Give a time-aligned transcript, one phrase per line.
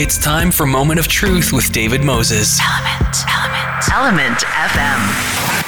[0.00, 2.60] It's time for Moment of Truth with David Moses.
[2.62, 5.67] Element, Element, ELMNT FM.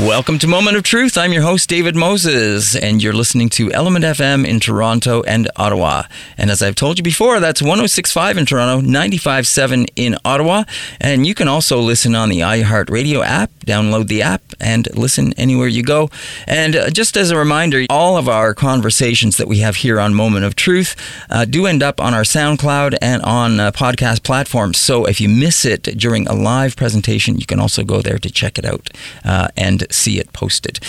[0.00, 1.16] Welcome to Moment of Truth.
[1.16, 6.02] I'm your host, David Moses, and you're listening to ELMNT FM in Toronto and Ottawa.
[6.36, 10.64] And as I've told you before, that's 1065 in Toronto, 957 in Ottawa.
[11.00, 15.66] And you can also listen on the iHeartRadio app, download the app, and listen anywhere
[15.66, 16.10] you go.
[16.46, 20.14] And uh, just as a reminder, all of our conversations that we have here on
[20.14, 20.94] Moment of Truth
[21.30, 24.76] uh, do end up on our SoundCloud and on uh, podcast platforms.
[24.76, 28.30] So if you miss it during a live presentation, you can also go there to
[28.30, 28.90] check it out
[29.24, 30.80] uh, and see it posted.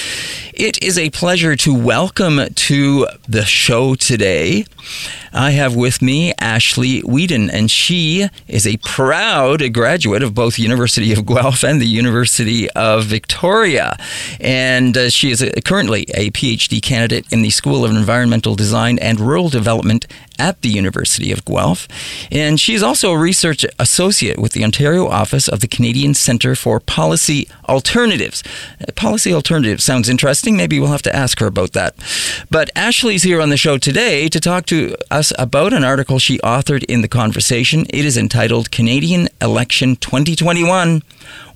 [0.54, 4.66] It is a pleasure to welcome to the show today.
[5.34, 11.14] I have with me Ashleigh Weeden, and she is a proud graduate of both University
[11.14, 13.98] of Guelph and the University of Victoria.
[14.40, 18.98] And uh, she is a, currently a PhD candidate in the School of Environmental Design
[19.00, 20.08] and Rural Development
[20.40, 21.88] at the University of Guelph.
[22.32, 26.56] And she is also a research associate with the Ontario office of the Canadian Centre
[26.56, 28.44] for Policy Alternatives.
[28.81, 30.58] Uh, Policy Alternatives sounds interesting.
[30.58, 31.95] Maybe we'll have to ask her about that.
[32.50, 36.38] But Ashleigh's here on the show today to talk to us about an article she
[36.39, 37.86] authored in The Conversation.
[37.89, 41.02] It is entitled Canadian Election 2021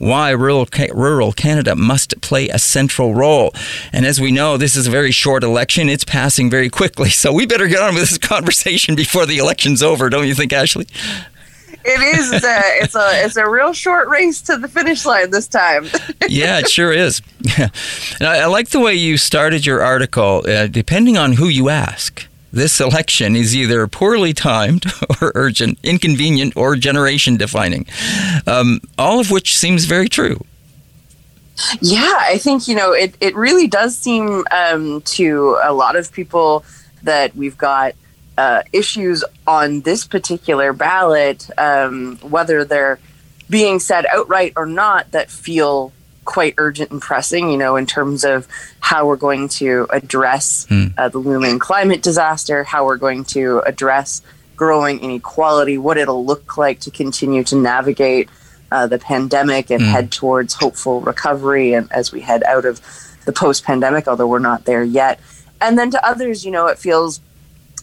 [0.01, 3.53] Why Rural, Rural Canada Must Play a Central Role.
[3.93, 5.89] And as we know, this is a very short election.
[5.89, 7.09] It's passing very quickly.
[7.21, 10.51] So we better get on with this conversation before the election's over, don't you think,
[10.51, 10.89] Ashleigh?
[11.85, 12.31] it is.
[12.33, 15.85] It's a, it's a it's a real short race to the finish line this time.
[16.27, 17.21] yeah, it sure is.
[17.59, 20.43] And I, I, like the way you started your article.
[20.47, 24.85] Uh, depending on who you ask, this election is either poorly timed
[25.21, 27.85] or urgent, inconvenient, or generation defining.
[28.45, 30.43] Um, all of which seems very true.
[31.79, 33.15] Yeah, I think you know it.
[33.21, 36.65] It really does seem um, to a lot of people
[37.03, 37.93] that we've got
[38.37, 42.99] uh, issues on this particular ballot, um, whether they're
[43.49, 45.93] being said outright or not, that feel
[46.25, 48.47] quite urgent and pressing, you know, in terms of
[48.79, 50.93] how we're going to address mm.
[50.97, 54.21] uh, the looming climate disaster, how we're going to address
[54.55, 58.29] growing inequality, what it'll look like to continue to navigate
[58.71, 59.91] uh, the pandemic and mm.
[59.91, 62.79] head towards hopeful recovery and as we head out of
[63.25, 65.19] the post pandemic, although we're not there yet.
[65.59, 67.19] And then to others, you know, it feels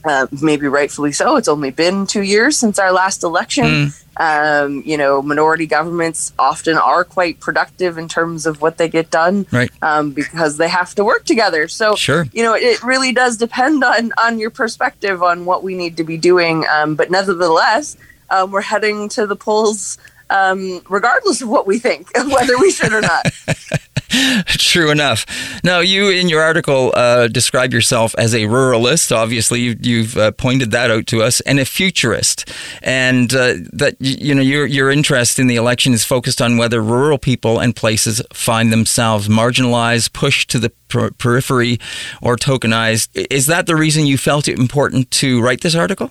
[0.04, 1.36] uh, maybe rightfully so.
[1.36, 3.64] It's only been two years since our last election.
[3.64, 4.04] Mm.
[4.20, 9.10] Um, you know, minority governments often are quite productive in terms of what they get
[9.10, 9.70] done, right?
[9.81, 11.69] Um, because they have to work together.
[11.69, 12.26] So, sure.
[12.32, 16.04] you know, it really does depend on on your perspective on what we need to
[16.04, 16.64] be doing.
[16.69, 17.97] Um, but nevertheless,
[18.31, 19.98] um, we're heading to the polls
[20.31, 23.26] um, regardless of what we think, whether we should or not.
[24.46, 25.26] True enough.
[25.62, 29.14] Now, you in your article uh, describe yourself as a ruralist.
[29.14, 32.50] Obviously, you, you've uh, pointed that out to us, and a futurist.
[32.82, 36.82] And uh, that you know your your interest in the election is focused on whether
[36.82, 41.78] rural people and places find themselves marginalized, pushed to the per- periphery,
[42.22, 43.08] or tokenized.
[43.30, 46.10] Is that the reason you felt it important to write this article?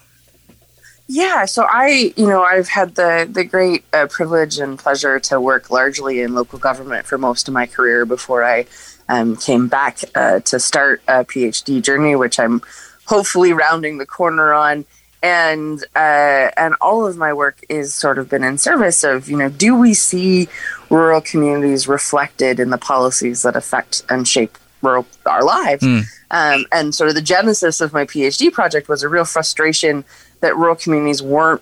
[1.07, 5.40] Yeah, so I, you know, I've had the the great uh, privilege and pleasure to
[5.40, 8.66] work largely in local government for most of my career before I
[9.07, 12.62] um, came back uh, to start a PhD journey, which I'm
[13.06, 14.85] hopefully rounding the corner on.
[15.23, 19.38] And uh, and all of my work is sort of been in service of, you
[19.38, 20.47] know, do we see
[20.89, 25.84] rural communities reflected in the policies that affect and shape rural our lives?
[25.84, 26.03] Mm.
[26.29, 30.03] Um, and sort of the genesis of my PhD project was a real frustration
[30.41, 31.61] that rural communities weren't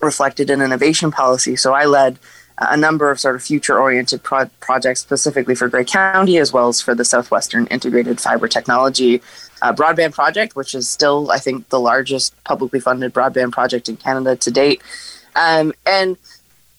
[0.00, 1.56] reflected in innovation policy.
[1.56, 2.18] So I led
[2.58, 6.68] a number of sort of future oriented pro- projects specifically for Grey County as well
[6.68, 9.22] as for the Southwestern Integrated Fiber Technology
[9.62, 13.96] uh, Broadband Project, which is still, I think, the largest publicly funded broadband project in
[13.96, 14.82] Canada to date.
[15.36, 16.16] Um, and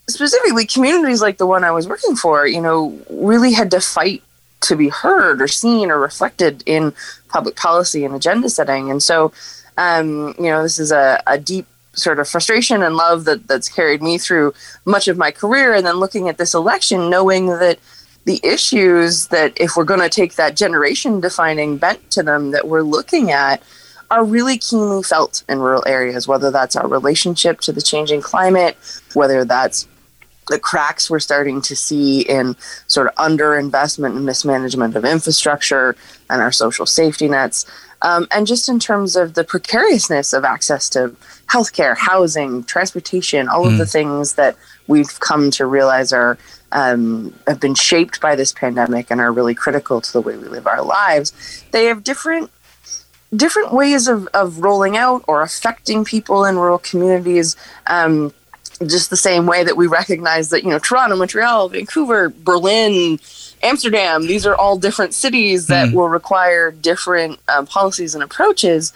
[0.10, 4.24] specifically, communities like the one I was working for, you know, really had to fight
[4.62, 6.94] to be heard or seen or reflected in
[7.30, 8.92] public policy and agenda setting.
[8.92, 9.32] And so,
[9.80, 13.70] um, you know, this is a, a deep sort of frustration and love that that's
[13.70, 14.54] carried me through
[14.86, 15.74] much of my career.
[15.74, 17.80] And then looking at this election, knowing that
[18.26, 22.68] the issues that if we're going to take that generation defining bent to them that
[22.68, 23.64] we're looking at
[24.12, 28.76] are really keenly felt in rural areas, whether that's our relationship to the changing climate,
[29.14, 29.88] whether that's
[30.50, 32.56] the cracks we're starting to see in
[32.88, 35.96] sort of underinvestment and mismanagement of infrastructure
[36.30, 37.66] and our social safety nets.
[38.02, 41.16] Um, and just in terms of the precariousness of access to
[41.48, 43.72] healthcare, housing, transportation, all mm.
[43.72, 43.90] of the hmm.
[43.90, 44.56] things that
[44.88, 46.38] we've come to realize are
[46.72, 50.48] um, have been shaped by this pandemic and are really critical to the way we
[50.48, 51.64] live our lives.
[51.72, 52.52] They have different
[53.36, 57.56] different ways of, of rolling out or affecting people in rural communities.
[57.88, 58.34] Um,
[58.88, 63.20] just the same way that we recognize that you know Toronto, Montreal, Vancouver, Berlin,
[63.62, 65.94] Amsterdam, these are all different cities that mm.
[65.94, 68.94] will require different um, policies and approaches.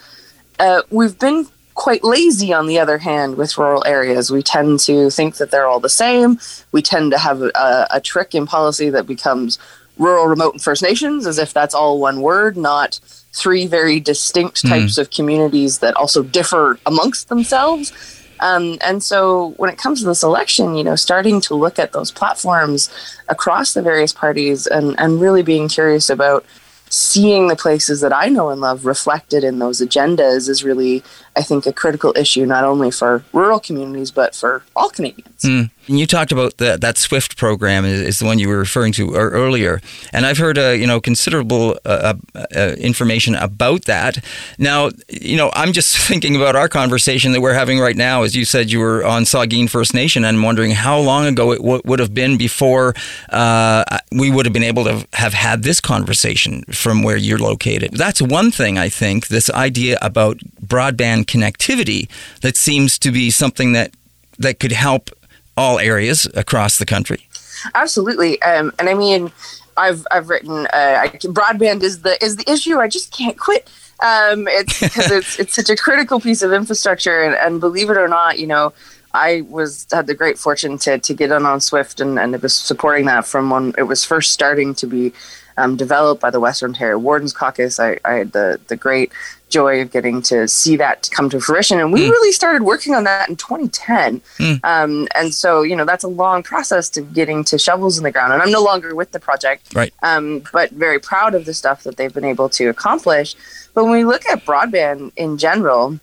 [0.58, 4.30] Uh, we've been quite lazy, on the other hand, with rural areas.
[4.30, 6.38] We tend to think that they're all the same.
[6.72, 9.58] We tend to have a, a trick in policy that becomes
[9.98, 13.00] rural, remote, and First Nations, as if that's all one word, not
[13.32, 14.68] three very distinct hmm.
[14.68, 14.98] types mm.
[14.98, 17.92] of communities that also differ amongst themselves.
[18.40, 21.92] Um, and so when it comes to this election, you know, starting to look at
[21.92, 22.90] those platforms
[23.28, 26.44] across the various parties and, and really being curious about
[26.90, 31.02] seeing the places that I know and love reflected in those agendas is really,
[31.36, 35.42] I think, a critical issue, not only for rural communities, but for all Canadians.
[35.42, 35.70] Mm.
[35.86, 38.92] And you talked about the, that SWIFT program is, is, the one you were referring
[38.94, 39.80] to earlier,
[40.12, 44.24] and I've heard uh, you know considerable uh, uh, uh, information about that.
[44.58, 48.22] Now, you know, I'm just thinking about our conversation that we're having right now.
[48.22, 51.52] As you said, you were on Saugeen First Nation, and I'm wondering how long ago
[51.52, 52.94] it w- would have been before
[53.28, 57.92] uh, we would have been able to have had this conversation from where you're located.
[57.92, 59.28] That's one thing I think.
[59.28, 62.08] This idea about broadband connectivity
[62.40, 63.92] that seems to be something that
[64.38, 65.10] that could help
[65.56, 67.28] all areas across the country.
[67.74, 69.32] Absolutely, um, and I mean,
[69.76, 72.78] I've I've written uh, I, broadband is the is the issue.
[72.78, 73.68] I just can't quit.
[74.02, 77.96] Um, it's because it's it's such a critical piece of infrastructure, and, and believe it
[77.96, 78.72] or not, you know,
[79.14, 82.42] I was had the great fortune to to get in on Swift, and and it
[82.42, 85.12] was supporting that from when it was first starting to be
[85.56, 87.78] um, developed by the Western Ontario Wardens Caucus.
[87.78, 89.12] I, I, had the, the great
[89.48, 91.78] joy of getting to see that come to fruition.
[91.78, 92.10] And we mm.
[92.10, 94.20] really started working on that in 2010.
[94.38, 94.64] Mm.
[94.64, 98.10] Um, and so, you know, that's a long process to getting to shovels in the
[98.10, 98.32] ground.
[98.32, 99.92] And I'm no longer with the project, right.
[100.02, 103.36] um, but very proud of the stuff that they've been able to accomplish.
[103.74, 106.00] But when we look at broadband in general,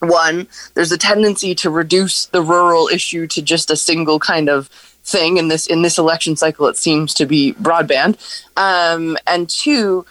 [0.00, 4.68] one, there's a tendency to reduce the rural issue to just a single kind of
[5.04, 8.16] thing in this in this election cycle it seems to be broadband.
[8.56, 10.04] Um, and two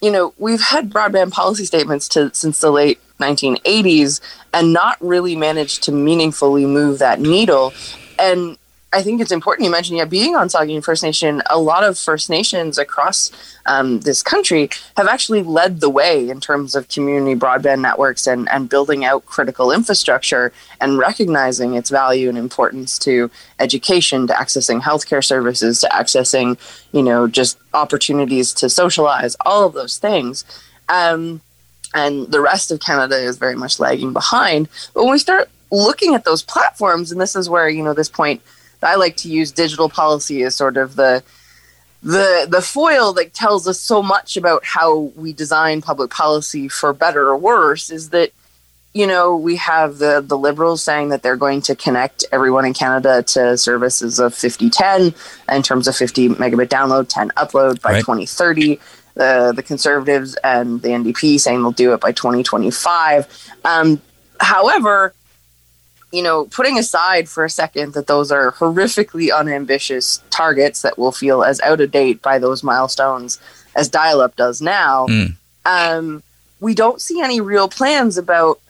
[0.00, 4.20] you know we've had broadband policy statements to since the late 1980s
[4.52, 7.72] and not really managed to meaningfully move that needle.
[8.18, 8.58] And
[8.94, 11.98] I think it's important you mentioned, yeah, being on Saugeen First Nation, a lot of
[11.98, 13.32] First Nations across
[13.66, 18.48] um, this country have actually led the way in terms of community broadband networks and,
[18.50, 24.80] and building out critical infrastructure and recognizing its value and importance to education, to accessing
[24.80, 26.56] healthcare services, to accessing,
[26.92, 30.44] you know, just opportunities to socialize, all of those things.
[30.88, 31.40] Um,
[31.94, 34.68] and the rest of Canada is very much lagging behind.
[34.94, 38.08] But when we start looking at those platforms, and this is where, you know, this
[38.08, 38.40] point–
[38.84, 41.22] I like to use digital policy as sort of the
[42.04, 46.92] the the foil that tells us so much about how we design public policy for
[46.92, 48.30] better or worse is that
[48.92, 52.74] you know we have the the liberals saying that they're going to connect everyone in
[52.74, 55.14] Canada to services of 5010
[55.54, 58.00] in terms of 50 megabit download 10 upload by right.
[58.00, 58.78] 2030
[59.14, 64.00] the the conservatives and the NDP saying they'll do it by 2025 um,
[64.40, 65.14] however
[66.14, 71.10] you know, putting aside for a second that those are horrifically unambitious targets that will
[71.10, 73.40] feel as out of date by those milestones
[73.74, 75.34] as dial up does now, mm.
[75.66, 76.22] um,
[76.60, 78.60] we don't see any real plans about,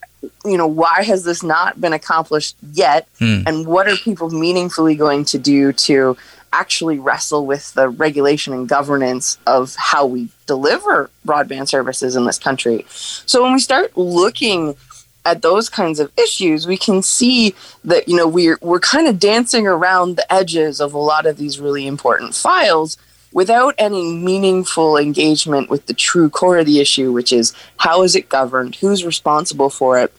[0.47, 3.07] you know, why has this not been accomplished yet?
[3.21, 3.47] Mm.
[3.47, 6.17] And what are people meaningfully going to do to
[6.55, 12.39] actually wrestle with the regulation and governance of how we deliver broadband services in this
[12.39, 12.87] country?
[12.89, 14.77] So when we start looking
[15.25, 17.55] at those kinds of issues, we can see
[17.85, 21.37] that you know we're we're kind of dancing around the edges of a lot of
[21.37, 22.99] these really important files
[23.33, 28.15] without any meaningful engagement with the true core of the issue, which is how is
[28.15, 30.13] it governed, who's responsible for it,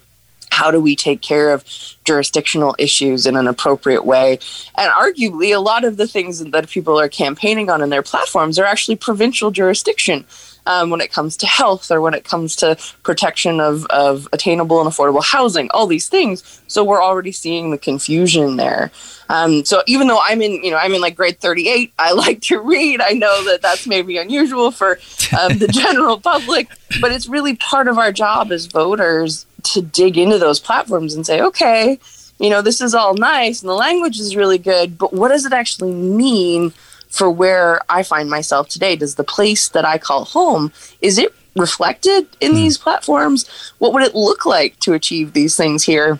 [0.51, 1.63] how do we take care of
[2.03, 4.39] jurisdictional issues in an appropriate way?
[4.75, 8.59] And arguably, a lot of the things that people are campaigning on in their platforms
[8.59, 10.25] are actually provincial jurisdiction
[10.65, 14.81] um, when it comes to health or when it comes to protection of, of attainable
[14.81, 16.61] and affordable housing, all these things.
[16.67, 18.91] So we're already seeing the confusion there.
[19.29, 22.41] Um, so even though I'm in, you know, I'm in like grade 38, I like
[22.41, 23.01] to read.
[23.01, 24.99] I know that that's maybe unusual for
[25.39, 26.67] um, the general public,
[27.01, 31.25] but it's really part of our job as voters to dig into those platforms and
[31.25, 31.99] say, okay,
[32.39, 35.45] you know, this is all nice and the language is really good, but what does
[35.45, 36.73] it actually mean
[37.15, 38.95] for where I find myself today.
[38.95, 42.55] Does the place that I call home is it reflected in mm.
[42.55, 43.49] these platforms?
[43.77, 46.19] What would it look like to achieve these things here?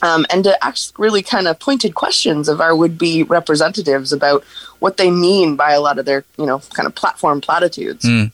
[0.00, 4.44] Um, and to ask really kind of pointed questions of our would-be representatives about
[4.78, 8.04] what they mean by a lot of their, you know, kind of platform platitudes.
[8.04, 8.30] Mm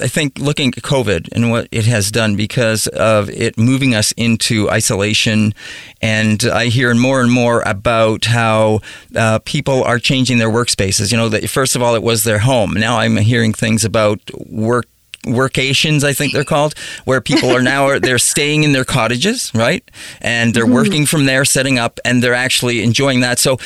[0.00, 4.12] I think looking at COVID and what it has done because of it moving us
[4.12, 5.54] into isolation,
[6.00, 8.80] and I hear more and more about how
[9.14, 11.10] uh, people are changing their workspaces.
[11.10, 12.74] You know, that first of all it was their home.
[12.74, 14.86] Now I'm hearing things about work
[15.24, 19.90] workations i think they're called where people are now they're staying in their cottages right
[20.20, 20.74] and they're mm-hmm.
[20.74, 23.58] working from there setting up and they're actually enjoying that so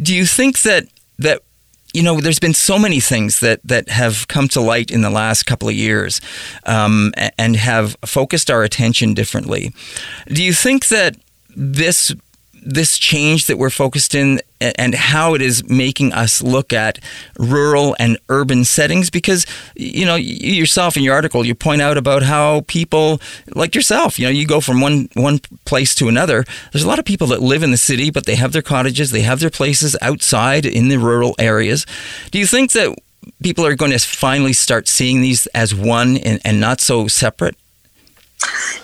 [0.00, 0.86] do you think that
[1.18, 1.42] that
[1.92, 5.10] you know, there's been so many things that that have come to light in the
[5.10, 6.20] last couple of years,
[6.64, 9.72] um, and have focused our attention differently.
[10.28, 11.16] Do you think that
[11.56, 12.14] this
[12.62, 16.98] this change that we're focused in and how it is making us look at
[17.38, 21.96] rural and urban settings because you know you yourself in your article you point out
[21.96, 23.20] about how people
[23.54, 26.44] like yourself you know you go from one one place to another.
[26.72, 29.10] There's a lot of people that live in the city but they have their cottages
[29.10, 31.86] they have their places outside in the rural areas.
[32.30, 32.96] Do you think that
[33.42, 37.56] people are going to finally start seeing these as one and, and not so separate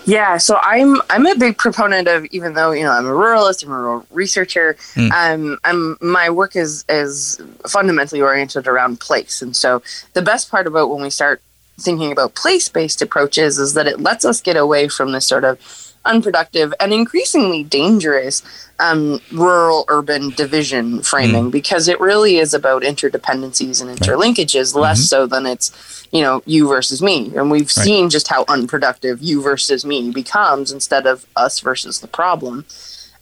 [0.05, 3.63] yeah, so I'm I'm a big proponent of even though you know I'm a ruralist,
[3.63, 4.75] I'm a rural researcher.
[4.93, 5.11] Mm.
[5.11, 9.81] Um, I'm my work is is fundamentally oriented around place, and so
[10.13, 11.41] the best part about when we start
[11.79, 15.43] thinking about place based approaches is that it lets us get away from this sort
[15.43, 18.41] of unproductive and increasingly dangerous
[18.79, 21.51] um, rural urban division framing mm.
[21.51, 24.81] because it really is about interdependencies and interlinkages right.
[24.81, 25.05] less mm-hmm.
[25.05, 27.69] so than it's you know you versus me and we've right.
[27.69, 32.65] seen just how unproductive you versus me becomes instead of us versus the problem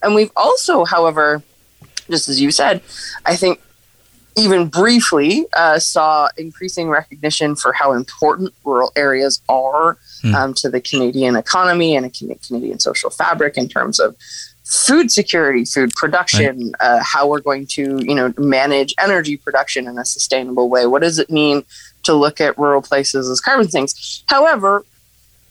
[0.01, 1.42] and we've also however
[2.10, 2.82] just as you said
[3.25, 3.62] i think
[4.38, 10.34] even briefly uh, saw increasing recognition for how important rural areas are mm.
[10.34, 14.15] um, to the Canadian economy and a Canadian social fabric in terms of
[14.65, 16.88] food security, food production, right.
[16.88, 20.86] uh, how we're going to, you know, manage energy production in a sustainable way.
[20.88, 21.63] What does it mean
[22.04, 24.24] to look at rural places as carbon sinks?
[24.27, 24.84] However,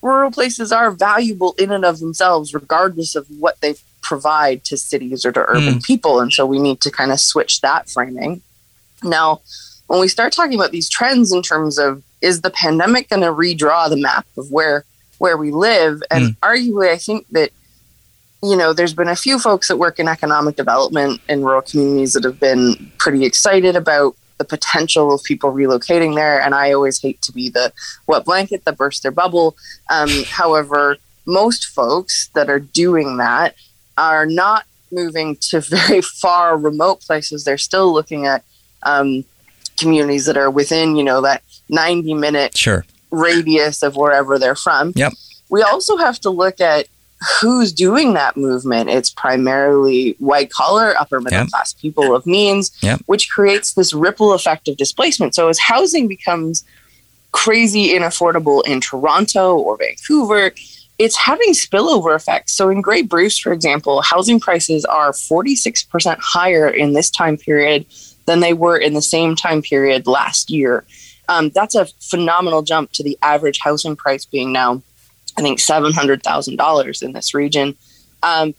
[0.03, 5.25] rural places are valuable in and of themselves, regardless of what they provide to cities
[5.25, 5.85] or to urban mm.
[5.85, 6.21] people.
[6.21, 8.43] And so we need to kind of switch that framing.
[9.05, 9.41] Now,
[9.87, 13.29] when we start talking about these trends in terms of is the pandemic going to
[13.29, 14.85] redraw the map of where
[15.19, 16.37] where we live, and mm.
[16.39, 17.51] arguably, I think that
[18.43, 22.15] you know there's been a few folks that work in economic development in rural communities
[22.15, 27.01] that have been pretty excited about the potential of people relocating there, and I always
[27.01, 27.73] hate to be the
[28.07, 29.57] wet blanket that bursts their bubble.
[29.91, 30.97] Um, however,
[31.27, 33.55] most folks that are doing that
[33.97, 37.45] are not moving to very far remote places.
[37.45, 38.45] They're still looking at
[38.85, 39.25] um,
[39.79, 42.85] communities that are within, you know, that 90 minute sure.
[43.11, 44.93] radius of wherever they're from.
[44.95, 45.13] Yep.
[45.51, 46.87] We also have to look at
[47.41, 48.91] who's doing that movement.
[48.91, 51.49] It's primarily white collar, upper middle yep.
[51.49, 53.01] class people of means, yep.
[53.07, 55.35] which creates this ripple effect of displacement.
[55.35, 56.65] So as housing becomes
[57.33, 60.53] crazy inaffordable in Toronto or Vancouver,
[60.99, 62.53] it's having spillover effects.
[62.53, 67.87] So in Grey Bruce, for example, housing prices are 46% higher in this time period
[68.27, 70.85] than they were in the same time period last year.
[71.29, 74.83] Um, that's a phenomenal jump to the average housing price being now,
[75.39, 77.77] I think, $700,000 in this region.
[78.23, 78.55] Um,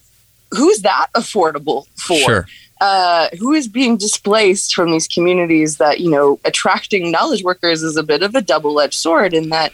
[0.51, 2.17] who's that affordable for?
[2.17, 2.48] Sure.
[2.81, 7.95] Uh, who is being displaced from these communities that, you know, attracting knowledge workers is
[7.95, 9.72] a bit of a double edged sword in that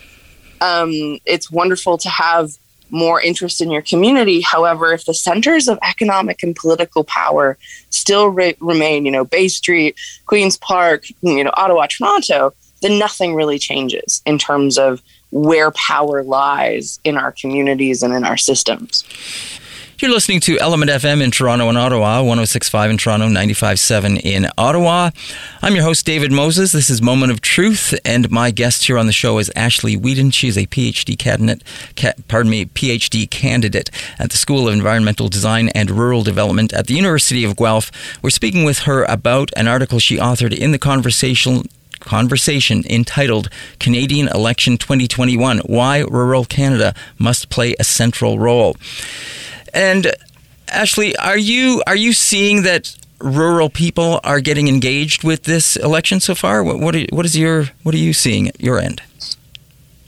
[0.62, 2.52] um, it's wonderful to have
[2.92, 4.42] more interest in your community.
[4.42, 7.58] However, if the centers of economic and political power
[7.90, 9.96] still re- remain, you know, Bay Street,
[10.26, 16.24] Queen's Park, you know, Ottawa, Toronto, then nothing really changes in terms of where power
[16.24, 19.04] lies in our communities and in our systems.
[20.02, 25.12] You're listening to ELMNT FM in Toronto and Ottawa, 1065 in Toronto, 957 in Ottawa.
[25.62, 26.72] I'm your host, David Moses.
[26.72, 30.34] This is Moment of Truth, and my guest here on the show is Ashleigh Weeden.
[30.34, 31.64] She is a PhD candidate,
[32.28, 36.96] pardon me, PhD candidate at the School of Environmental Design and Rural Development at the
[36.96, 37.92] University of Guelph.
[38.24, 43.48] We're speaking with her about an article she authored in the conversation conversation entitled
[43.80, 48.76] Canadian Election 2021 Why Rural Canada Must Play a Central Role.
[49.74, 50.14] And
[50.68, 56.20] Ashleigh, are you are you seeing that rural people are getting engaged with this election
[56.20, 56.64] so far?
[56.64, 59.02] What what, are, what is your what are you seeing at your end?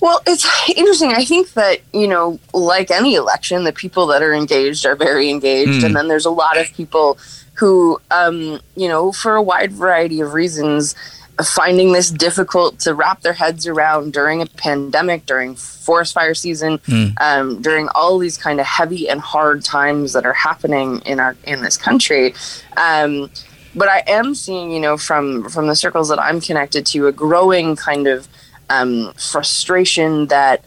[0.04, 1.12] Well, it's interesting.
[1.12, 5.30] I think that, you know, like any election, the people that are engaged are very
[5.30, 5.82] engaged.
[5.82, 5.86] Mm.
[5.86, 7.18] And then there's a lot of people
[7.54, 10.94] who, um, you know, for a wide variety of reasons,
[11.42, 16.78] finding this difficult to wrap their heads around during a pandemic, during forest fire season,
[16.80, 17.14] mm.
[17.20, 21.36] um, during all these kind of heavy and hard times that are happening in our
[21.46, 22.34] in this country.
[22.78, 23.32] Um,
[23.76, 27.12] but I am seeing, you know, from from the circles that I'm connected to, a
[27.12, 28.28] growing kind of
[28.70, 30.64] um, frustration that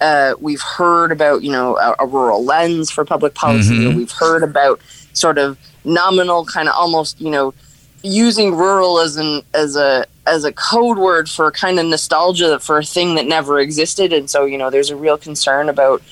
[0.00, 3.78] uh, we've heard about, you know, a, a rural lens for public policy.
[3.78, 3.96] Mhm.
[3.96, 4.80] We've heard about
[5.12, 7.54] sort of nominal, kind of almost, you know,
[8.02, 12.78] using rural as an as a as a code word for kind of nostalgia for
[12.78, 14.12] a thing that never existed.
[14.12, 16.02] And so, you know, there's a real concern about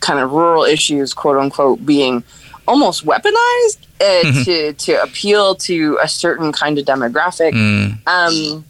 [0.00, 2.22] kind of rural issues, quote unquote, being
[2.66, 7.52] almost weaponized uh, to to appeal to a certain kind of demographic.
[7.52, 8.64] Mm, Um,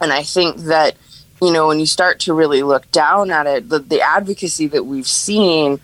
[0.00, 0.96] and I think that,
[1.42, 4.84] you know, when you start to really look down at it, the, the advocacy that
[4.84, 5.80] we've seen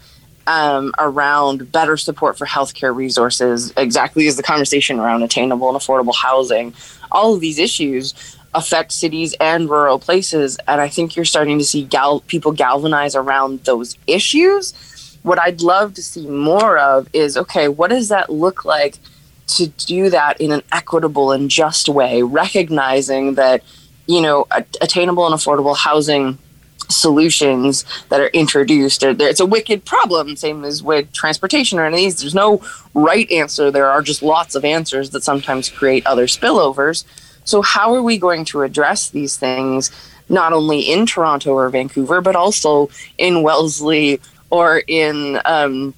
[0.46, 6.14] um, around better support for healthcare resources, exactly as the conversation around attainable and affordable
[6.14, 6.74] housing,
[7.10, 8.14] all of these issues
[8.54, 10.58] affect cities and rural places.
[10.68, 15.18] And I think you're starting to see gal- people galvanize around those issues.
[15.22, 18.98] What I'd love to see more of is okay, what does that look like
[19.46, 23.62] to do that in an equitable and just way, recognizing that,
[24.06, 24.46] you know,
[24.80, 26.38] attainable and affordable housing
[26.88, 29.02] solutions that are introduced.
[29.02, 32.60] It's a wicked problem same as with transportation or any of these there's no
[32.94, 37.04] right answer there are just lots of answers that sometimes create other spillovers
[37.44, 39.90] so how are we going to address these things
[40.28, 42.88] not only in toronto or vancouver but also
[43.18, 45.92] in wellesley or in um,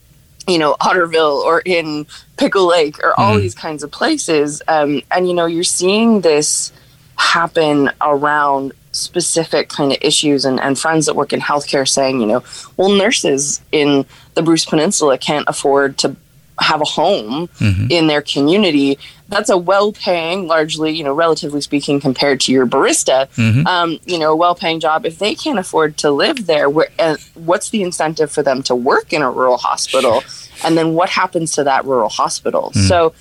[0.48, 3.40] you know otterville or in pickle lake or all Mhm.
[3.42, 6.72] these kinds of places um, and you know you're seeing this
[7.16, 12.26] happen around specific kind of issues and, and friends that work in healthcare saying, you
[12.26, 12.42] know,
[12.76, 16.16] well, nurses in the Bruce Peninsula can't afford to
[16.58, 17.90] have a home mhm.
[17.90, 18.98] in their community.
[19.28, 23.66] That's a well paying, largely, you know, relatively speaking, compared to your barista, Mhm.
[23.66, 25.04] um, you know, well paying job.
[25.04, 28.74] If they can't afford to live there, where, uh, what's the incentive for them to
[28.74, 30.24] work in a rural hospital?
[30.64, 32.72] And then what happens to that rural hospital?
[32.88, 33.12] So,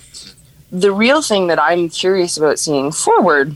[0.72, 3.54] the real thing that I'm curious about seeing forward,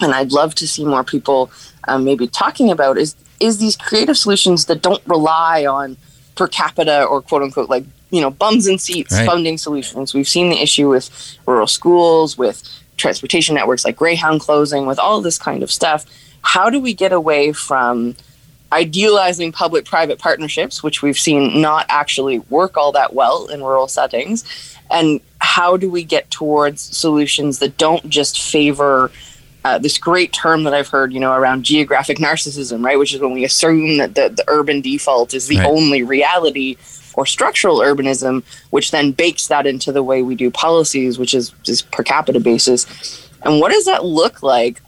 [0.00, 1.50] and I'd love to see more people
[1.88, 5.96] um, maybe talking about, is is these creative solutions that don't rely on
[6.36, 9.26] per capita or quote unquote like you know bums and seats Right.
[9.26, 10.12] funding solutions.
[10.14, 11.10] We've seen the issue with
[11.46, 12.62] rural schools, with
[12.96, 16.04] transportation networks like Greyhound closing, with all this kind of stuff.
[16.42, 18.14] How do we get away from
[18.72, 23.88] idealizing public private partnerships, which we've seen not actually work all that well in rural
[23.88, 24.44] settings?
[24.90, 29.10] And how do we get towards solutions that don't just favor
[29.64, 32.98] uh, this great term that I've heard, you know, around geographic narcissism, right?
[32.98, 35.66] Which is when we assume that the, the urban default is the Right.
[35.66, 36.76] only reality,
[37.14, 41.50] or structural urbanism, which then bakes that into the way we do policies, which is
[41.62, 42.86] just per capita basis.
[43.42, 44.80] And what does that look like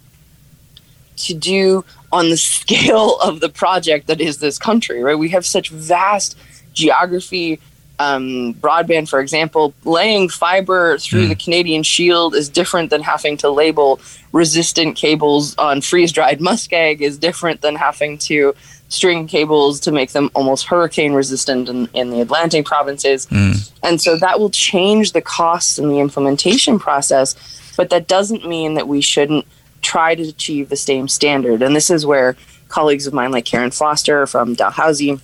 [1.16, 5.18] to do on the scale of the project that is this country, right?
[5.18, 6.36] We have such vast
[6.72, 7.60] geography.
[7.98, 11.28] Um, broadband, for example, laying fiber through Mm.
[11.28, 14.00] the Canadian Shield is different than having to label
[14.32, 18.54] resistant cables on freeze dried muskeg, is different than having to
[18.88, 23.26] string cables to make them almost hurricane resistant in, in the Atlantic provinces.
[23.26, 23.72] Mm.
[23.82, 28.74] And so that will change the costs and the implementation process, but that doesn't mean
[28.74, 29.46] that we shouldn't
[29.80, 31.62] try to achieve the same standard.
[31.62, 32.36] And this is where
[32.68, 35.18] colleagues of mine like Karen Foster from Dalhousie,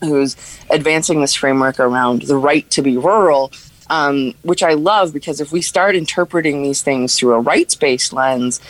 [0.00, 0.36] who's
[0.70, 3.52] advancing this framework around the right to be rural,
[3.90, 8.12] um, which I love because if we start interpreting these things through a rights based
[8.12, 8.60] lens,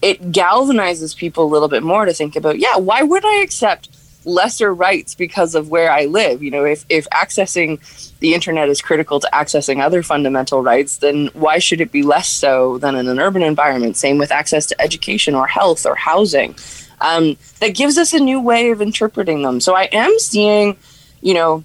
[0.00, 3.88] it galvanizes people a little bit more to think about, yeah, why would I accept
[4.24, 6.42] lesser rights because of where I live?
[6.42, 7.78] You know, if, if accessing
[8.18, 12.28] the internet is critical to accessing other fundamental rights, then why should it be less
[12.28, 13.96] so than in an urban environment?
[13.96, 16.54] Same with access to education or health or housing.
[17.00, 19.60] Um, that gives us a new way of interpreting them.
[19.60, 20.76] So I am seeing,
[21.20, 21.64] you know,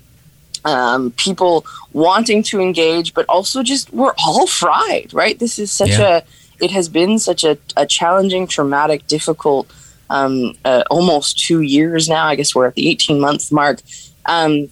[0.67, 5.39] um, people wanting to engage, but also just we're all fried, right?
[5.39, 6.17] This is such Yeah.
[6.17, 6.21] a,
[6.63, 9.71] it has been such a, a challenging, traumatic, difficult,
[10.09, 12.25] um, uh, almost two years now.
[12.27, 13.79] I guess we're at the 18 month mark.
[14.25, 14.67] Um,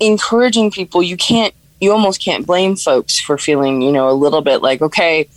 [0.00, 4.42] encouraging people, you can't, you almost can't blame folks for feeling, you know, a little
[4.42, 5.28] bit like, okay,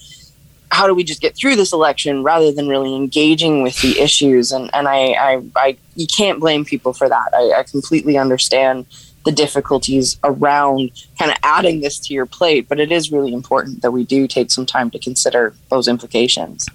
[0.71, 4.51] how do we just get through this election rather than really engaging with the issues?
[4.51, 7.29] And and I I, I you can't blame people for that.
[7.33, 8.85] I, I completely understand
[9.25, 13.81] the difficulties around kind of adding this to your plate, but it is really important
[13.81, 16.67] that we do take some time to consider those implications.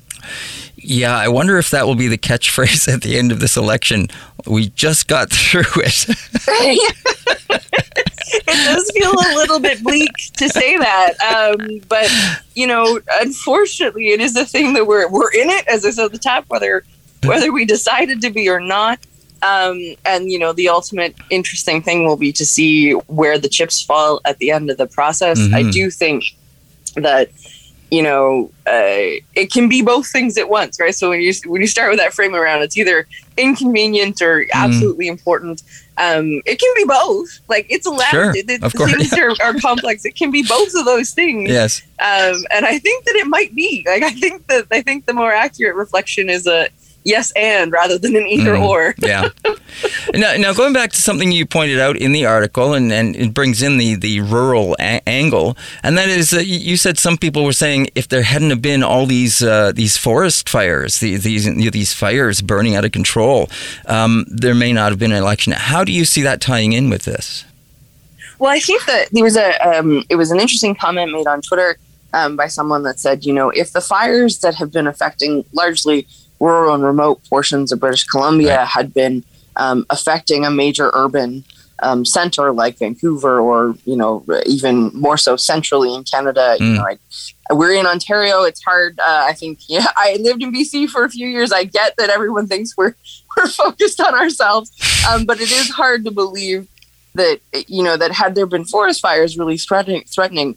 [0.76, 4.08] Yeah, I wonder if that will be the catchphrase at the end of this election.
[4.46, 6.06] We just got through it.
[8.32, 12.10] it does feel a little bit bleak to say that, um, but
[12.54, 16.06] you know, unfortunately, it is a thing that we're we're in it, as I said
[16.06, 16.84] at the top, whether
[17.24, 18.98] whether we decided to be or not.
[19.42, 23.82] Um, and you know, the ultimate interesting thing will be to see where the chips
[23.82, 25.38] fall at the end of the process.
[25.38, 25.72] I Mhm.
[25.72, 26.24] do think
[26.96, 27.30] that
[27.90, 30.94] you know, uh, it can be both things at once, right?
[30.94, 34.50] So when you when you start with that frame around, it's either inconvenient or mm-hmm.
[34.54, 35.10] absolutely mm.
[35.10, 35.62] important.
[35.98, 37.40] Um, it can be both.
[37.48, 38.10] Like it's allowed.
[38.10, 38.92] Sure, it, of course.
[38.92, 40.04] Things are, are, complex.
[40.04, 41.50] It can be both of those things.
[41.50, 41.82] Yes.
[41.98, 43.84] Um, and I think that it might be.
[43.86, 46.68] Like I think that I think the more accurate reflection is a
[47.04, 48.94] yes and rather than an either mm, or.
[48.98, 49.28] yeah.
[50.12, 53.32] Now, now, going back to something you pointed out in the article, and, and it
[53.32, 57.44] brings in the, the rural a- angle, and that is that you said some people
[57.44, 61.44] were saying if there hadn't have been all these uh, these forest fires, these these,
[61.70, 63.48] these fires burning out of control,
[63.86, 65.52] um, there may not have been an election.
[65.52, 67.44] How do you see that tying in with this?
[68.38, 71.40] Well, I think that there was a um, it was an interesting comment made on
[71.42, 71.78] Twitter
[72.12, 76.06] um, by someone that said, you know, if the fires that have been affecting largely
[76.40, 78.66] rural and remote portions of British Columbia right.
[78.66, 79.22] had been
[79.56, 81.44] um, affecting a major urban
[81.82, 86.56] um, center like Vancouver, or you know, even more so centrally in Canada.
[86.58, 86.66] Mm.
[86.66, 88.42] You know, I, we're in Ontario.
[88.42, 88.98] It's hard.
[88.98, 89.60] Uh, I think.
[89.68, 91.52] Yeah, I lived in BC for a few years.
[91.52, 92.94] I get that everyone thinks we're
[93.36, 94.72] we're focused on ourselves,
[95.08, 96.66] um, but it is hard to believe
[97.14, 100.56] that you know that had there been forest fires really threatening threatening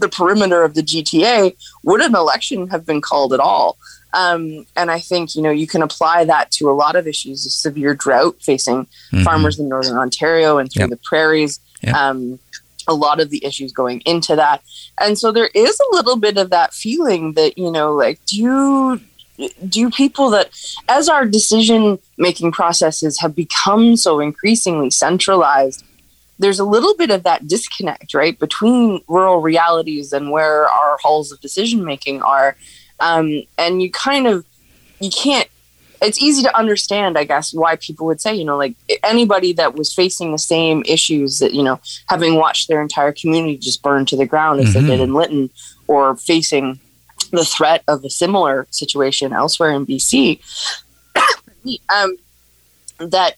[0.00, 3.76] the perimeter of the GTA, would an election have been called at all?
[4.14, 7.44] Um, and I think, you know, you can apply that to a lot of issues
[7.44, 9.22] of severe drought facing mm-hmm.
[9.22, 10.90] farmers in Northern Ontario and through yep.
[10.90, 11.60] the prairies.
[11.82, 11.94] Yep.
[11.94, 12.38] Um,
[12.88, 14.62] a lot of the issues going into that.
[14.98, 18.40] And so there is a little bit of that feeling that, you know, like, do
[18.40, 19.00] you,
[19.68, 20.50] do people that,
[20.88, 25.84] as our decision making processes have become so increasingly centralized,
[26.38, 31.32] there's a little bit of that disconnect, right, between rural realities and where our halls
[31.32, 32.56] of decision making are
[33.00, 34.44] um, and you kind of
[35.00, 35.48] you can't
[36.00, 39.74] it's easy to understand, I guess, why people would say, you know, like anybody that
[39.74, 44.06] was facing the same issues that, you know, having watched their entire community just burn
[44.06, 44.86] to the ground as mm-hmm.
[44.86, 45.50] they did in Lytton,
[45.88, 46.78] or facing
[47.32, 50.40] the threat of a similar situation elsewhere in BC,
[51.92, 52.16] um,
[53.00, 53.36] that,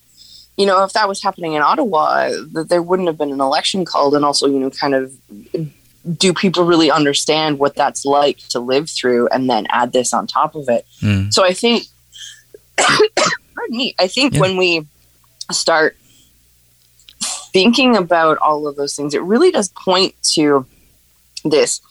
[0.60, 3.86] you know, if that was happening in Ottawa, that there wouldn't have been an election
[3.86, 5.10] called, and also, you know, kind of
[6.18, 10.26] do people really understand what that's like to live through and then add this on
[10.26, 11.30] top of it mm.
[11.30, 11.84] so i think
[12.78, 14.40] pardon me i think yeah.
[14.40, 14.86] when we
[15.52, 15.94] start
[17.52, 20.64] thinking about all of those things it really does point to
[21.44, 21.82] this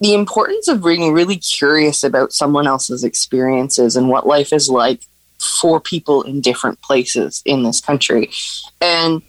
[0.00, 5.00] the importance of being really curious about someone else's experiences and what life is like
[5.40, 8.30] for people in different places in this country.
[8.80, 9.22] And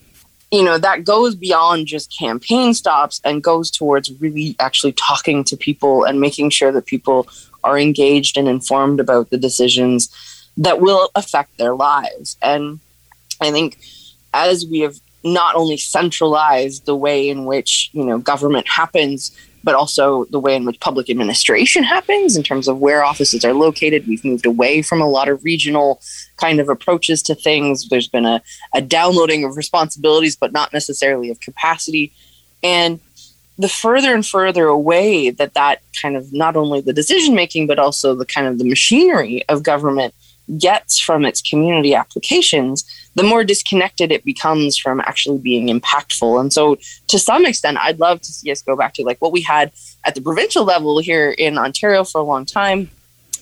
[0.52, 5.58] you know that goes beyond just campaign stops and goes towards really actually talking to
[5.58, 7.28] people and making sure that people
[7.64, 10.10] are engaged and informed about the decisions
[10.56, 12.38] that will affect their lives.
[12.42, 12.80] And
[13.42, 13.78] i think
[14.34, 19.32] as we have not only centralized the way in which you know government happens
[19.64, 23.54] but also the way in which public administration happens in terms of where offices are
[23.54, 24.08] located.
[24.08, 26.02] We've moved away from a lot of regional
[26.38, 27.88] kind of approaches to things.
[27.90, 28.42] There's been a,
[28.74, 32.12] a downloading of responsibilities, but not necessarily of capacity.
[32.64, 33.00] And
[33.58, 37.80] the further and further away that that kind of not only the decision making, but
[37.80, 40.14] also the kind of the machinery of government
[40.58, 46.40] gets from its community applications, the more disconnected it becomes from actually being impactful.
[46.40, 49.32] And so, to some extent, I'd love to see us go back to like what
[49.32, 49.72] we had
[50.04, 52.90] at the provincial level here in Ontario for a long time.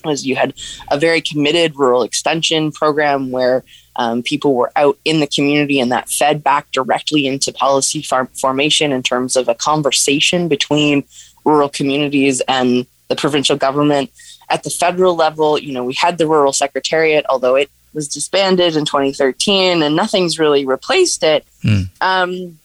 [0.04, 0.54] Was you had
[0.90, 3.64] a very committed rural extension program where
[3.96, 8.06] um, people were out in the community and that fed back directly into policy
[8.40, 11.02] formation in terms of a conversation between
[11.44, 14.10] rural communities and the provincial government
[14.48, 18.76] at the federal level, you know, we had the rural secretariat, although it was disbanded
[18.76, 21.44] in 2013 and nothing's really replaced it.
[21.64, 21.88] Mm.
[22.00, 22.58] Um,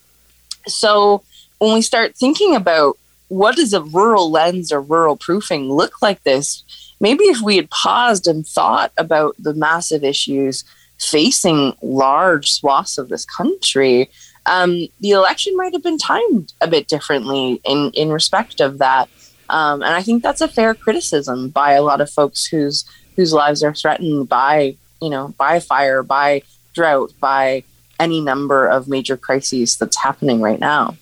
[0.67, 1.23] so
[1.59, 2.97] when we start thinking about
[3.29, 6.63] what does a rural lens or rural proofing look like this,
[6.99, 10.63] maybe if we had paused and thought about the massive issues
[10.99, 14.09] facing large swaths of this country,
[14.45, 19.09] um, the election might have been timed a bit differently in, in respect of that.
[19.51, 22.85] Um, and I think that's a fair criticism by a lot of folks whose
[23.15, 27.63] whose lives are threatened by you know by fire, by drought, by
[27.99, 30.97] any number of major crises that's happening right now.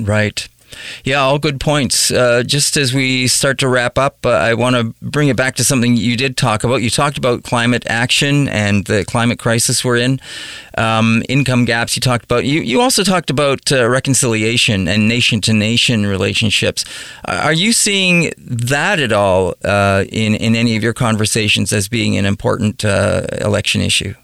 [0.00, 0.48] Right.
[1.04, 2.10] Yeah, all good points.
[2.10, 5.54] Uh, just as we start to wrap up, uh, I want to bring it back
[5.56, 6.82] to something you did talk about.
[6.82, 10.20] You talked about climate action and the climate crisis we're in,
[10.76, 11.96] um, income gaps.
[11.96, 12.44] You talked about.
[12.44, 16.84] You you also talked about uh, reconciliation and nation to nation relationships.
[17.24, 22.16] Are you seeing that at all uh, in in any of your conversations as being
[22.16, 24.14] an important uh, election issue?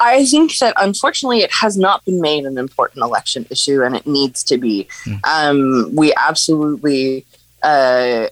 [0.00, 4.06] I think that unfortunately it has not been made an important election issue, and it
[4.06, 4.88] needs to be.
[5.04, 5.20] Mm.
[5.26, 7.24] Um, we absolutely
[7.62, 8.28] uh,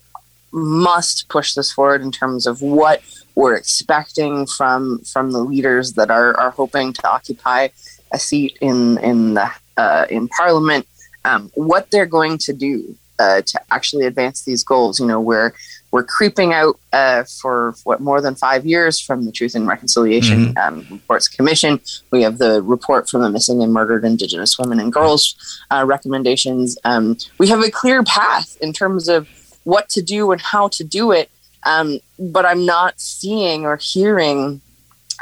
[0.52, 3.02] must push this forward in terms of what
[3.34, 7.68] we're expecting from from the leaders that are are hoping to occupy
[8.12, 10.86] a seat in in the uh, in Parliament.
[11.24, 14.98] Um, what they're going to do uh, to actually advance these goals.
[14.98, 15.52] You know, we're
[15.92, 20.54] we're creeping out uh, for what more than five years from the Truth and Reconciliation
[20.54, 20.58] mm-hmm.
[20.58, 21.80] um, Reports Commission.
[22.10, 25.36] We have the report from the Missing and Murdered Indigenous Women and Girls
[25.70, 26.78] uh, recommendations.
[26.84, 29.28] Um, we have a clear path in terms of
[29.64, 31.30] what to do and how to do it.
[31.64, 34.62] Um, but I'm not seeing or hearing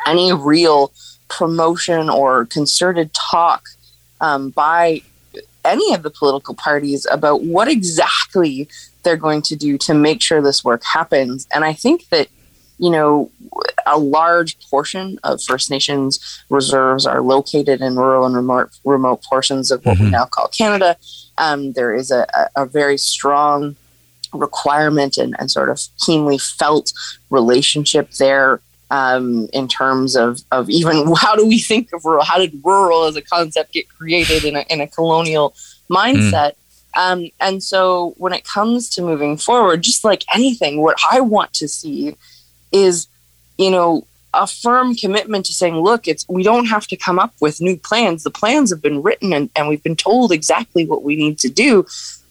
[0.06, 0.92] any real
[1.28, 3.64] promotion or concerted talk
[4.20, 5.02] um, by
[5.64, 8.68] any of the political parties about what exactly
[9.02, 11.46] they're going to do to make sure this work happens.
[11.54, 12.28] And I think that,
[12.78, 13.30] you know,
[13.86, 19.70] a large portion of First Nations reserves are located in rural and remote, remote portions
[19.70, 20.06] of what mm-hmm.
[20.06, 20.96] we now call Canada.
[21.38, 23.76] Um, there is a, a, very strong
[24.32, 26.92] requirement and, and sort of keenly felt
[27.30, 28.60] relationship there
[28.90, 32.24] um, in terms of, of even how do we think of rural?
[32.24, 35.54] How did rural as a concept get created in a, in a colonial
[35.90, 36.52] mindset?
[36.52, 36.54] Mm.
[36.94, 41.52] Um, and so when it comes to moving forward, just like anything, what I want
[41.54, 42.16] to see
[42.72, 43.06] is,
[43.58, 47.34] you know, a firm commitment to saying, look, it's we don't have to come up
[47.40, 48.22] with new plans.
[48.22, 51.48] The plans have been written and, and we've been told exactly what we need to
[51.48, 51.86] do.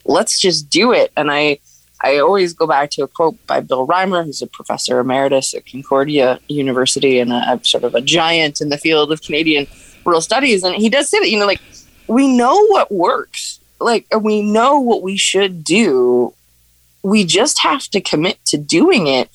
[0.06, 1.12] Let's just do it.
[1.18, 1.60] And I
[2.02, 5.66] I always go back to a quote by Bill Reimer, who's a professor emeritus at
[5.66, 9.68] Concordia University and a, a sort of a giant in the field of Canadian
[10.06, 10.64] rural studies.
[10.64, 11.62] And he does say that, you know, like
[12.08, 16.34] we know what works, like we know what we should do.
[17.04, 19.30] We just have to commit to doing it.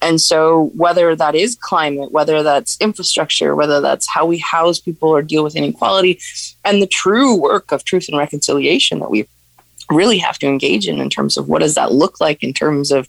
[0.00, 5.08] And so, whether that is climate, whether that's infrastructure, whether that's how we house people
[5.08, 6.20] or deal with inequality,
[6.64, 9.26] and the true work of truth and reconciliation that we
[9.90, 12.92] really have to engage in in terms of what does that look like in terms
[12.92, 13.08] of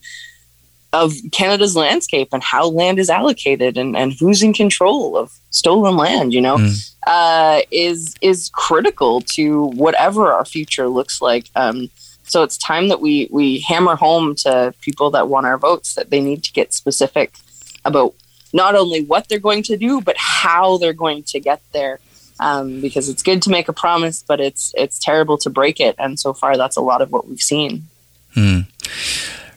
[0.91, 5.95] of Canada's landscape and how land is allocated and, and who's in control of stolen
[5.95, 6.93] land, you know, mm.
[7.05, 11.49] uh, is is critical to whatever our future looks like.
[11.55, 11.89] Um,
[12.23, 16.09] so it's time that we we hammer home to people that want our votes that
[16.09, 17.33] they need to get specific
[17.85, 18.13] about
[18.51, 21.99] not only what they're going to do, but how they're going to get there
[22.39, 25.95] um, because it's good to make a promise, but it's it's terrible to break it.
[25.99, 27.87] And so far, that's a lot of what we've seen.
[28.33, 28.61] Hmm.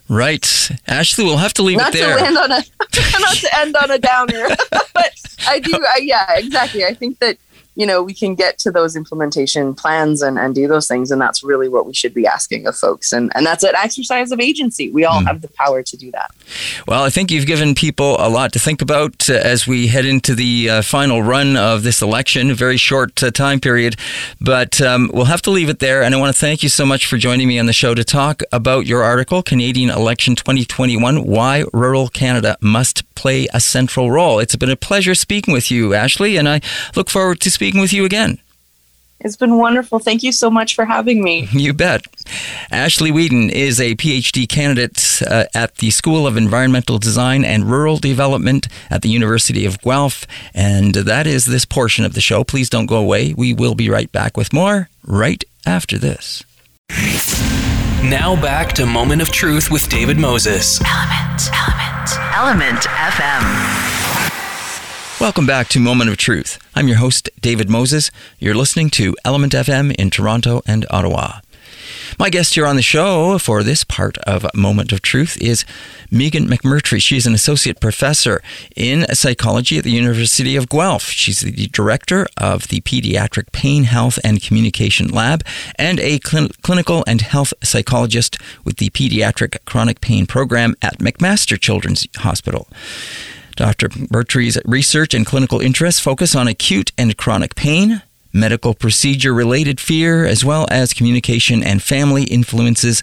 [0.09, 2.19] Right, Ashleigh, we'll have to leave not it there.
[2.19, 2.57] To end on a,
[3.21, 4.49] not to end on a downer,
[4.95, 5.13] but
[5.47, 5.73] I do.
[5.75, 6.85] I, yeah, exactly.
[6.85, 7.39] I think that
[7.75, 11.11] you know, we can get to those implementation plans and, and do those things.
[11.11, 13.13] And that's really what we should be asking of folks.
[13.13, 14.91] And, and that's an exercise of agency.
[14.91, 15.27] We all mm.
[15.27, 16.31] have the power to do that.
[16.87, 20.05] Well, I think you've given people a lot to think about uh, as we head
[20.05, 23.97] into the uh, final run of this election, a very short uh, time period.
[24.39, 26.03] But um, we'll have to leave it there.
[26.03, 28.05] And I want to thank you so much for joining me on the show to
[28.05, 34.41] talk about your article, Canadian Election 2021 Why Rural Canada Must Play a Central Role.
[34.41, 36.61] It's been a pleasure speaking with you, Ashleigh, and I
[36.95, 38.39] look forward to speaking speaking with you again.
[39.21, 40.01] It's been wonderful.
[40.01, 41.49] Thank you so much for having me.
[41.53, 42.03] You bet.
[42.73, 47.99] Ashleigh Weeden is a PhD candidate uh, at the School of Environmental Design and Rural
[47.99, 50.27] Development at the University of Guelph.
[50.55, 52.43] And that is this portion of the show.
[52.43, 53.33] Please don't go away.
[53.33, 56.43] We will be right back with more right after this.
[58.03, 60.81] Now back to Moment of Truth with David Moses.
[60.85, 63.92] Element, Element, ELMNT FM.
[65.23, 66.59] Welcome back to Moment of Truth.
[66.75, 68.11] I'm your host, David Moses.
[68.41, 71.39] You're listening to ELMNT FM in Toronto and Ottawa.
[72.19, 75.65] My guest here on the show for this part of Moment of Truth is
[76.11, 77.01] Meghan McMurtry.
[77.01, 78.43] She's an associate professor
[78.75, 81.05] in psychology at the University of Guelph.
[81.05, 85.45] She's the director of the Pediatric Pain, Health, and Communication Lab
[85.77, 91.61] and a cl- clinical and health psychologist with the Pediatric Chronic Pain Program at McMaster
[91.61, 92.67] Children's Hospital.
[93.57, 93.89] Dr.
[93.89, 100.25] McMurtry's research and clinical interests focus on acute and chronic pain, medical procedure related fear,
[100.25, 103.03] as well as communication and family influences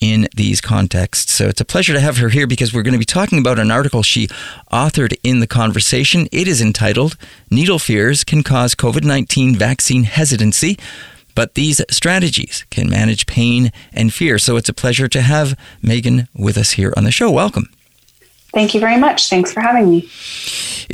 [0.00, 1.32] in these contexts.
[1.32, 3.58] So it's a pleasure to have her here because we're going to be talking about
[3.58, 4.28] an article she
[4.70, 6.28] authored in the conversation.
[6.32, 7.16] It is entitled
[7.50, 10.78] Needle Fears Can Cause COVID 19 Vaccine Hesitancy.
[11.34, 14.38] But these strategies can manage pain and fear.
[14.38, 17.30] So it's a pleasure to have Megan with us here on the show.
[17.30, 17.68] Welcome.
[18.56, 19.28] Thank you very much.
[19.28, 20.08] Thanks for having me.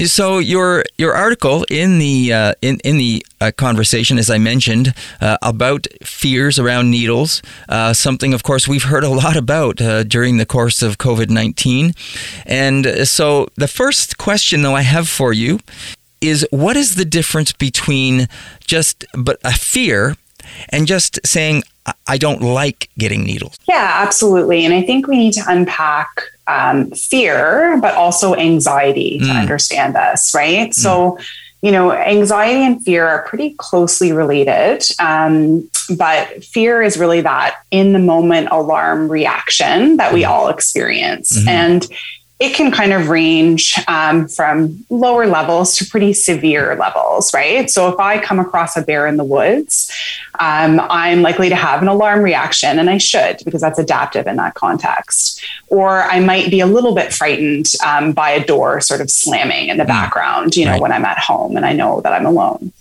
[0.04, 4.94] So your your article in the uh, in in the uh, conversation, as I mentioned,
[5.20, 10.02] uh, about fears around needles, uh, something of course we've heard a lot about uh,
[10.02, 11.94] during the course of COVID nineteen,
[12.46, 15.60] and so the first question though I have for you
[16.20, 18.26] is what is the difference between
[18.66, 20.16] just but a fear
[20.70, 21.62] and just saying,
[22.06, 23.56] I don't like getting needles?
[23.68, 24.64] Yeah, absolutely.
[24.64, 26.08] And I think we need to unpack
[26.46, 29.40] um, fear, but also anxiety to Mm.
[29.40, 30.72] understand this, right?
[30.74, 31.18] So,
[31.60, 34.84] you know, anxiety and fear are pretty closely related.
[34.98, 41.36] Um, but fear is really that in the moment alarm reaction that we all experience.
[41.38, 41.48] Mhm.
[41.48, 41.86] And
[42.42, 47.70] it can kind of range um, from lower levels to pretty severe levels, right?
[47.70, 49.90] So if I come across a bear in the woods,
[50.40, 54.36] um, I'm likely to have an alarm reaction, and I should because that's adaptive in
[54.36, 55.40] that context.
[55.68, 59.68] Or I might be a little bit frightened um, by a door sort of slamming
[59.68, 60.80] in the background, you know, Right.
[60.80, 62.72] when I'm at home and I know that I'm alone.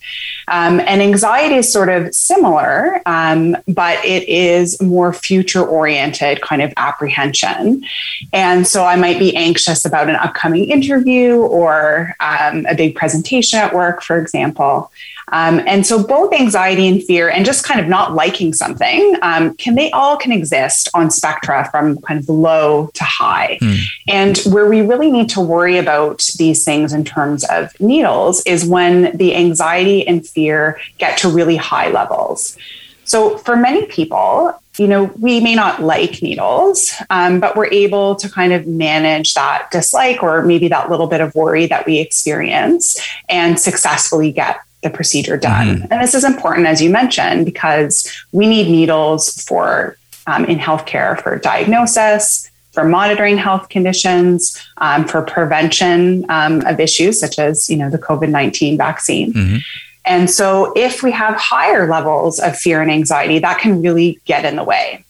[0.51, 6.61] Um, and anxiety is sort of similar, um, but it is more future oriented kind
[6.61, 7.85] of apprehension.
[8.33, 13.59] And so I might be anxious about an upcoming interview or um, a big presentation
[13.59, 14.91] at work, for example.
[15.29, 19.55] Um, and so both anxiety and fear and just kind of not liking something um,
[19.55, 23.59] can they all can exist on spectra from kind of low to high.
[24.07, 28.65] And where we really need to worry about these things in terms of needles is
[28.65, 32.57] when the anxiety and fear get to really high levels.
[33.05, 38.15] So for many people you know we may not like needles um, but we're able
[38.15, 41.99] to kind of manage that dislike or maybe that little bit of worry that we
[41.99, 45.87] experience and successfully get the procedure done.
[45.91, 51.21] And this is important, as you mentioned, because we need needles for um, in healthcare
[51.21, 57.77] for diagnosis, for monitoring health conditions, um, for prevention um, of issues such as you
[57.77, 59.33] know the COVID nineteen vaccine.
[59.33, 59.61] Mhm.
[60.03, 64.45] And so, if we have higher levels of fear and anxiety, that can really get
[64.45, 65.03] in the way.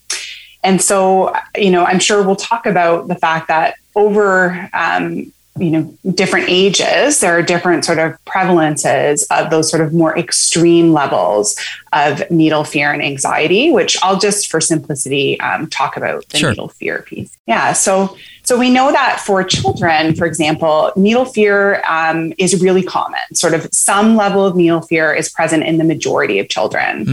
[0.64, 5.70] And so, you know, I'm sure we'll talk about the fact that over um, you
[5.70, 10.94] know different ages there are different sort of prevalences of those sort of more extreme
[10.94, 11.58] levels
[11.92, 16.50] of needle fear and anxiety which i'll just for simplicity um, talk about the Sure.
[16.52, 18.16] needle fear piece yeah so
[18.52, 23.22] so we know that for children for example needle fear um, is really common.
[23.34, 27.06] Sort of some level of needle fear is present in the majority of children.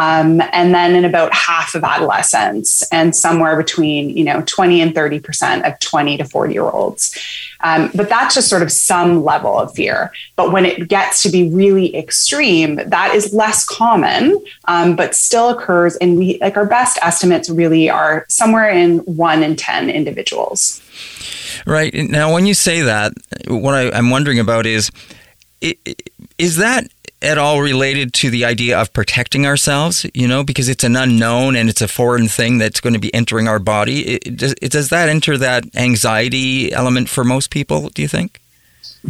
[0.00, 4.94] Um, and then in about half of adolescents and somewhere between you know 20 and
[4.94, 7.14] 30 percent of 20 to 40 year olds
[7.60, 10.12] um, but that's just sort of some level of fear.
[10.36, 15.50] But when it gets to be really extreme that is less common um, but still
[15.50, 15.96] occurs.
[15.96, 20.80] And we like our best estimates really are somewhere in 1 in 10 individuals
[21.66, 21.92] Right.
[21.94, 23.12] Now, when you say that,
[23.48, 24.90] what I, I'm wondering about is
[26.38, 26.86] is that
[27.22, 31.56] at all related to the idea of protecting ourselves, you know, because it's an unknown
[31.56, 34.16] and it's a foreign thing that's going to be entering our body?
[34.16, 38.40] It- does, it, does that enter that anxiety element for most people, do you think?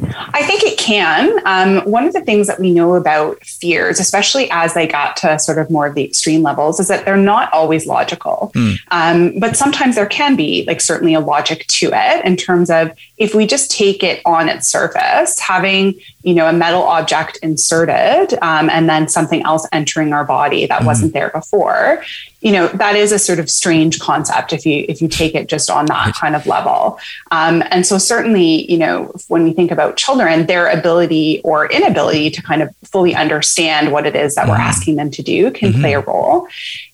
[0.02, 1.40] I think it can.
[1.46, 5.38] Um, one of the things that we know about fears, especially as they got to
[5.38, 8.52] sort of more of the extreme levels, is that they're not always logical.
[8.90, 12.92] Um, but sometimes there can be, like, certainly a logic to it in terms of
[13.16, 15.94] if we just take it on its surface, having,
[16.26, 20.82] you know, a metal object inserted um, and then something else entering our body that
[20.82, 22.02] wasn't there before.
[22.40, 25.48] You know that is a sort of strange concept if you if you take it
[25.48, 26.98] just on that kind of level,
[27.30, 32.30] um, and so certainly you know when we think about children, their ability or inability
[32.30, 35.72] to kind of fully understand what it is that we're asking them to do can
[35.72, 36.46] play a role.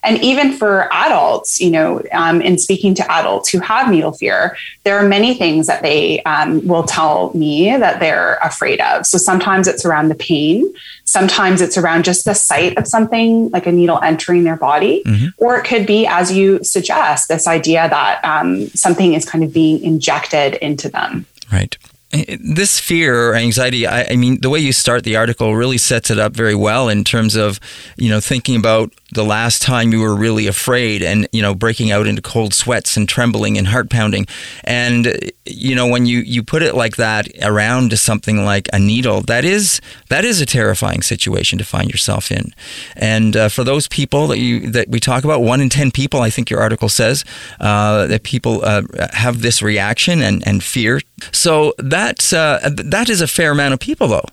[0.02, 4.56] And even for adults, you know, um, in speaking to adults who have needle fear,
[4.84, 9.06] there are many things that they um, will tell me that they're afraid of.
[9.06, 10.72] So sometimes it's around the pain,
[11.04, 15.02] sometimes it's around just the sight of something like a needle entering their body,
[15.36, 19.52] or it could be, as you suggest, this idea that um, something is kind of
[19.52, 21.26] being injected into them.
[21.52, 21.76] Right.
[22.12, 26.11] This fear or anxiety, I, I mean, the way you start the article really sets
[26.11, 27.59] it up very well in terms of,
[27.96, 31.90] you know, thinking about the last time you were really afraid and, you know, breaking
[31.90, 34.27] out into cold sweats and trembling and heart pounding.
[34.64, 38.78] And, you know, when you, you put it like that around to something like a
[38.78, 42.55] needle, that is, that is a terrifying situation to find yourself in.
[42.94, 46.20] And uh, for those people that you, that we talk about, one in 10 people,
[46.20, 47.24] I think your article says,
[47.61, 51.00] uh, that people uh, have this reaction and, and fear.
[51.33, 54.26] So that's, uh, that is a fair amount of people though.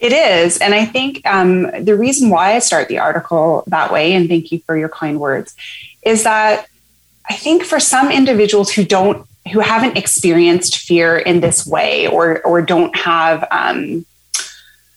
[0.00, 0.58] It is.
[0.58, 4.52] And I think um, the reason why I start the article that way, and thank
[4.52, 5.54] you for your kind words,
[6.02, 6.66] is that
[7.28, 12.40] I think for some individuals who don't, who haven't experienced fear in this way or,
[12.46, 14.06] or don't have um,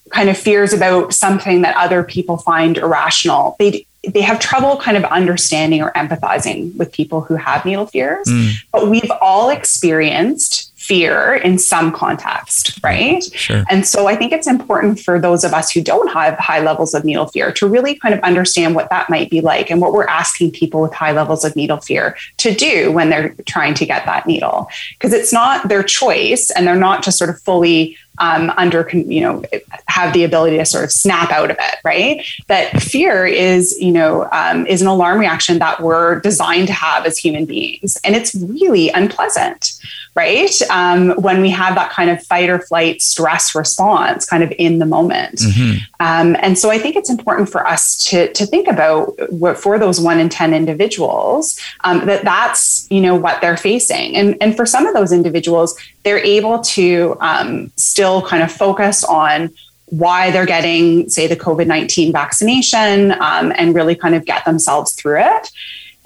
[0.10, 4.96] kind of fears about something that other people find irrational, they, they have trouble kind
[4.96, 8.28] of understanding or empathizing with people who have needle fears.
[8.72, 12.88] But we've all experienced fear in some context, mm-hmm.
[12.88, 13.24] right?
[13.24, 13.66] Sure.
[13.70, 16.94] And so I think it's important for those of us who don't have high levels
[16.94, 19.92] of needle fear to really kind of understand what that might be like and what
[19.92, 23.86] we're asking people with high levels of needle fear to do when they're trying to
[23.86, 24.70] get that needle.
[24.94, 29.22] Because it's not their choice and they're not just sort of fully um, under, you
[29.22, 29.44] know,
[29.88, 32.26] have the ability to sort of snap out of it, right?
[32.48, 37.06] That fear is, you know, um, is an alarm reaction that we're designed to have
[37.06, 37.98] as human beings.
[38.04, 39.74] And it's really unpleasant,
[40.16, 40.52] right?
[40.70, 44.80] Um, when we have that kind of fight or flight stress response kind of in
[44.80, 45.40] the moment.
[45.40, 45.78] Mm-hmm.
[46.00, 49.78] Um, and so I think it's important for us to, to think about what for
[49.80, 54.16] those one in 10 individuals, um, that that's, you know, what they're facing.
[54.16, 57.72] And, and for some of those individuals, they're able to um,
[58.08, 59.52] still kind of focus on
[59.88, 64.94] why they're getting, say, the COVID 19 vaccination um, and really kind of get themselves
[64.94, 65.52] through it.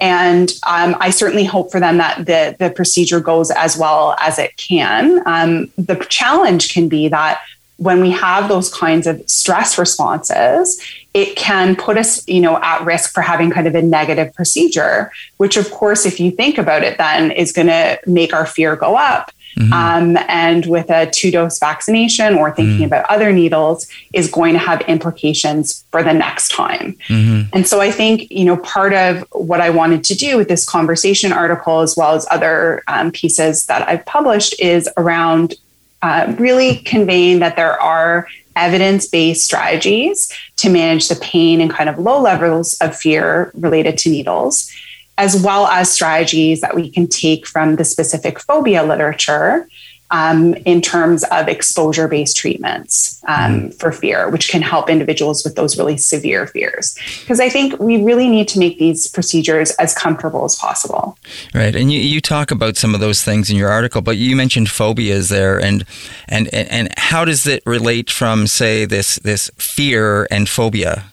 [0.00, 4.40] And um, I certainly hope for them that the, the procedure goes as well as
[4.40, 5.22] it can.
[5.26, 7.40] Um, the challenge can be that
[7.76, 10.80] when we have those kinds of stress responses,
[11.14, 15.12] it can put us, you know, at risk for having kind of a negative procedure,
[15.36, 18.74] which of course, if you think about it, then is going to make our fear
[18.74, 19.30] go up.
[19.56, 19.72] Mm-hmm.
[19.72, 22.84] Um, and with a two dose vaccination or thinking mm-hmm.
[22.84, 26.96] about other needles is going to have implications for the next time.
[27.08, 27.48] Mm-hmm.
[27.52, 30.64] And so I think, you know, part of what I wanted to do with this
[30.64, 35.54] conversation article, as well as other um, pieces that I've published, is around
[36.02, 38.26] uh, really conveying that there are
[38.56, 43.96] evidence based strategies to manage the pain and kind of low levels of fear related
[43.98, 44.70] to needles
[45.18, 49.68] as well as strategies that we can take from the specific phobia literature
[50.12, 53.78] um, in terms of exposure based treatments um, mm.
[53.80, 56.94] for fear, which can help individuals with those really severe fears.
[57.20, 61.16] Because I think we really need to make these procedures as comfortable as possible.
[61.54, 61.74] Right.
[61.74, 64.68] And you, you talk about some of those things in your article, but you mentioned
[64.68, 65.58] phobias there.
[65.58, 65.86] And,
[66.28, 71.04] and, and how does it relate from, say, this, this fear and phobia?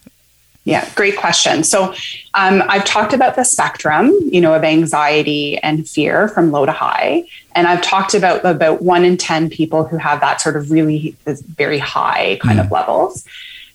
[0.65, 1.63] Yeah, great question.
[1.63, 1.93] So
[2.33, 6.71] um, I've talked about the spectrum, you know, of anxiety and fear from low to
[6.71, 7.23] high,
[7.55, 11.15] and I've talked about about one in ten people who have that sort of really
[11.25, 12.65] very high kind mm.
[12.65, 13.25] of levels.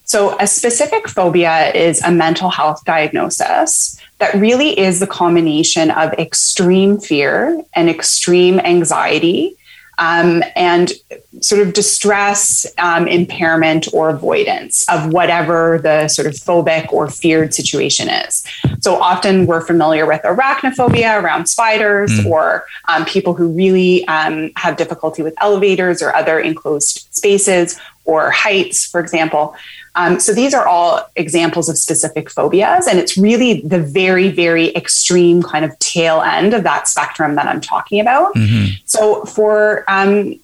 [0.04, 6.12] So a specific phobia is a mental health diagnosis that really is the combination of
[6.12, 9.56] extreme fear and extreme anxiety
[9.98, 10.92] um, and
[11.40, 17.54] sort of distress, um, impairment, or avoidance of whatever the sort of phobic or feared
[17.54, 18.44] situation is.
[18.80, 22.26] So often we're familiar with arachnophobia around spiders, mm.
[22.26, 28.30] or um, people who really um, have difficulty with elevators or other enclosed spaces, or
[28.30, 29.54] heights, for example.
[29.96, 34.74] Um, so these are all examples of specific phobias, and it's really the very, very
[34.74, 38.34] extreme kind of tail end of that spectrum that I'm talking about.
[38.34, 38.74] Mm-hmm.
[38.84, 40.38] So for um,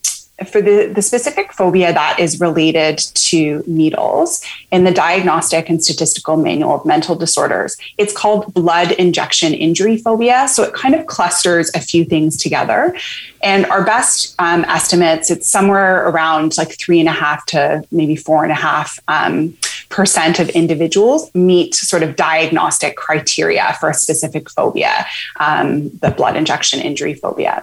[0.46, 6.36] for the, the specific phobia that is related to needles in the Diagnostic and Statistical
[6.36, 10.48] Manual of Mental Disorders, it's called blood injection injury phobia.
[10.48, 12.96] So it kind of clusters a few things together.
[13.42, 18.16] And our best um, estimates, it's somewhere around like three and a half to maybe
[18.16, 19.56] four and a half um,
[19.88, 26.36] percent of individuals meet sort of diagnostic criteria for a specific phobia, um, the blood
[26.36, 27.62] injection injury phobia.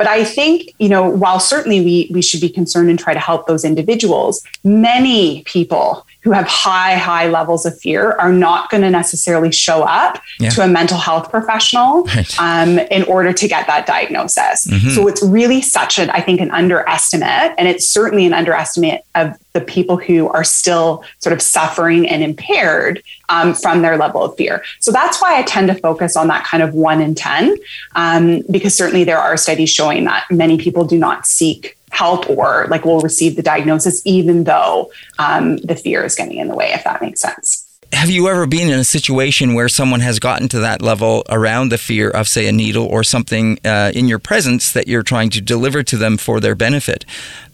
[0.00, 3.20] But I think, you know, while certainly we, we should be concerned and try to
[3.20, 8.82] help those individuals, many people who have high, high levels of fear are not going
[8.82, 10.50] to necessarily show up yeah.
[10.50, 12.38] to a mental health professional right.
[12.40, 14.66] um, in order to get that diagnosis.
[14.66, 14.90] Mm-hmm.
[14.90, 19.34] So it's really such an, I think, an underestimate, and it's certainly an underestimate of
[19.52, 24.36] the people who are still sort of suffering and impaired um, from their level of
[24.36, 24.62] fear.
[24.78, 27.56] So that's why I tend to focus on that kind of one in 10,
[27.96, 32.66] um, because certainly there are studies showing that many people do not seek help or
[32.70, 36.72] like will receive the diagnosis even though um, the fear is getting in the way
[36.72, 40.48] if that makes sense have you ever been in a situation where someone has gotten
[40.48, 44.18] to that level around the fear of, say, a needle or something uh, in your
[44.18, 47.04] presence that you're trying to deliver to them for their benefit?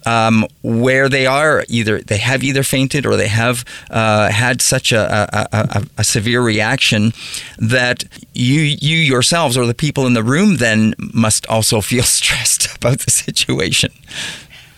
[0.04, 4.92] Um, where they are either they have either fainted or they have uh, had such
[4.92, 7.12] a, a, a, a, severe reaction
[7.58, 12.76] that you you yourselves or the people in the room then must also feel stressed
[12.76, 13.90] about the situation.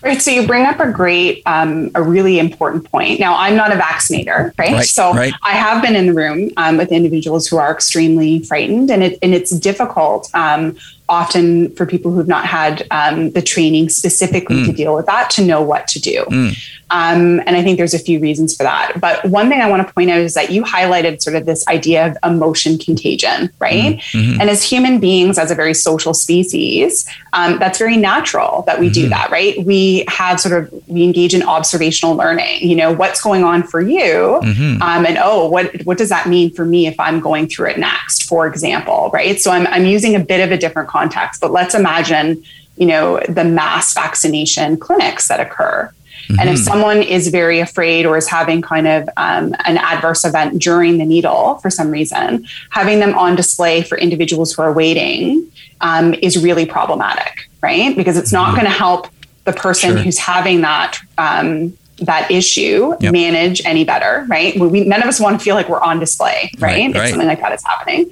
[0.01, 0.21] Right.
[0.21, 3.19] So you bring up a great, um, a really important point.
[3.19, 4.71] Now, I'm not a vaccinator, right?
[4.71, 5.33] right so right.
[5.43, 9.19] I have been in the room um, with individuals who are extremely frightened, and it
[9.21, 10.77] and it's difficult um,
[11.09, 14.65] often for people who've not had um, the training specifically mm.
[14.65, 16.23] to deal with that to know what to do.
[16.29, 16.55] Mm.
[16.91, 18.99] Um, and I think there's a few reasons for that.
[18.99, 21.67] But one thing I want to point out is that you highlighted sort of this
[21.67, 23.97] idea of emotion contagion, right?
[23.97, 24.41] Mm-hmm.
[24.41, 28.87] And as human beings, as a very social species, um, that's very natural that we
[28.87, 28.93] mm-hmm.
[28.93, 29.63] do that, right?
[29.63, 33.81] We have sort of, we engage in observational learning, you know, what's going on for
[33.81, 34.39] you?
[34.41, 34.81] Mm-hmm.
[34.81, 37.77] Um, and oh, what, what does that mean for me if I'm going through it
[37.77, 39.39] next, for example, right?
[39.39, 42.43] So I'm, I'm using a bit of a different context, but let's imagine,
[42.77, 45.91] you know, the mass vaccination clinics that occur
[46.29, 46.39] Mm-hmm.
[46.39, 46.63] And if mm-hmm.
[46.63, 51.05] someone is very afraid or is having kind of um, an adverse event during the
[51.05, 56.37] needle for some reason, having them on display for individuals who are waiting um, is
[56.37, 57.95] really problematic, right?
[57.95, 58.57] Because it's not mm-hmm.
[58.57, 59.07] going to help
[59.45, 59.99] the person sure.
[59.99, 63.13] who's having that um, that issue yep.
[63.13, 64.59] manage any better, right?
[64.59, 66.61] We, none of us want to feel like we're on display, right?
[66.61, 67.09] right if right.
[67.09, 68.11] something like that is happening,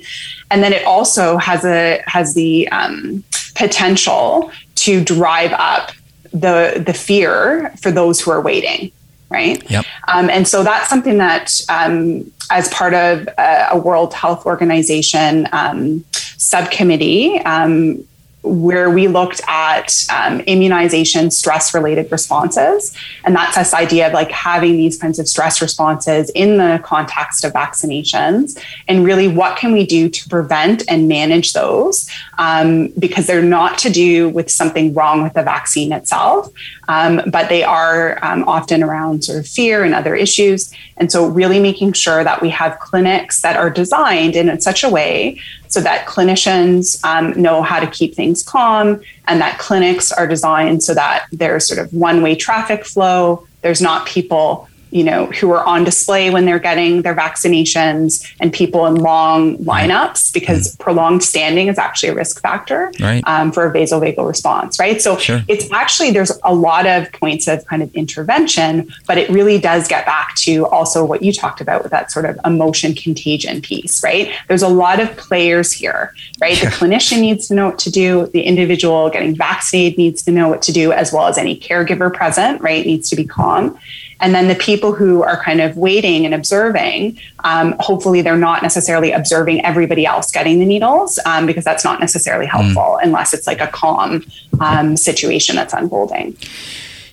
[0.52, 3.24] and then it also has a has the um,
[3.56, 5.92] potential to drive up
[6.32, 8.92] the the fear for those who are waiting
[9.30, 9.86] right yep.
[10.08, 15.48] Um, and so that's something that um, as part of a, a world health organization
[15.52, 18.08] um, subcommittee um,
[18.48, 22.94] where we looked at um, immunization stress related responses.
[23.24, 27.44] And that's this idea of like having these kinds of stress responses in the context
[27.44, 28.62] of vaccinations.
[28.88, 32.10] And really, what can we do to prevent and manage those?
[32.38, 36.52] Um, because they're not to do with something wrong with the vaccine itself,
[36.88, 40.72] um, but they are um, often around sort of fear and other issues.
[40.98, 44.90] And so, really making sure that we have clinics that are designed in such a
[44.90, 45.40] way
[45.70, 50.84] so that clinicians um, know how to keep things calm and that clinics are designed
[50.84, 53.46] so that there's sort of one way traffic flow.
[53.62, 58.54] There's not people you know, who are on display when they're getting their vaccinations and
[58.54, 60.80] people in long lineups because mm.
[60.80, 63.24] prolonged standing is actually a risk factor right.
[63.28, 65.02] um, for a vasovagal response, right?
[65.02, 65.44] So sure.
[65.48, 69.88] it's actually, there's a lot of points of kind of intervention, but it really does
[69.88, 74.04] get back to also what you talked about with that sort of emotion contagion piece,
[74.04, 74.32] right?
[74.48, 76.58] There's a lot of players here, right?
[76.58, 76.70] Yeah.
[76.70, 80.48] The clinician needs to know what to do, the individual getting vaccinated needs to know
[80.48, 82.86] what to do, as well as any caregiver present, right?
[82.86, 83.78] Needs to be calm.
[84.20, 88.64] And then the people who are kind of waiting and observing, um, hopefully they're not
[88.64, 92.50] necessarily observing everybody else getting the needles um, because that's not necessarily mm.
[92.50, 93.04] helpful mm.
[93.04, 94.26] unless it's like a calm
[94.60, 96.36] um, situation that's unfolding.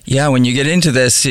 [0.07, 1.25] Yeah, when you get into this,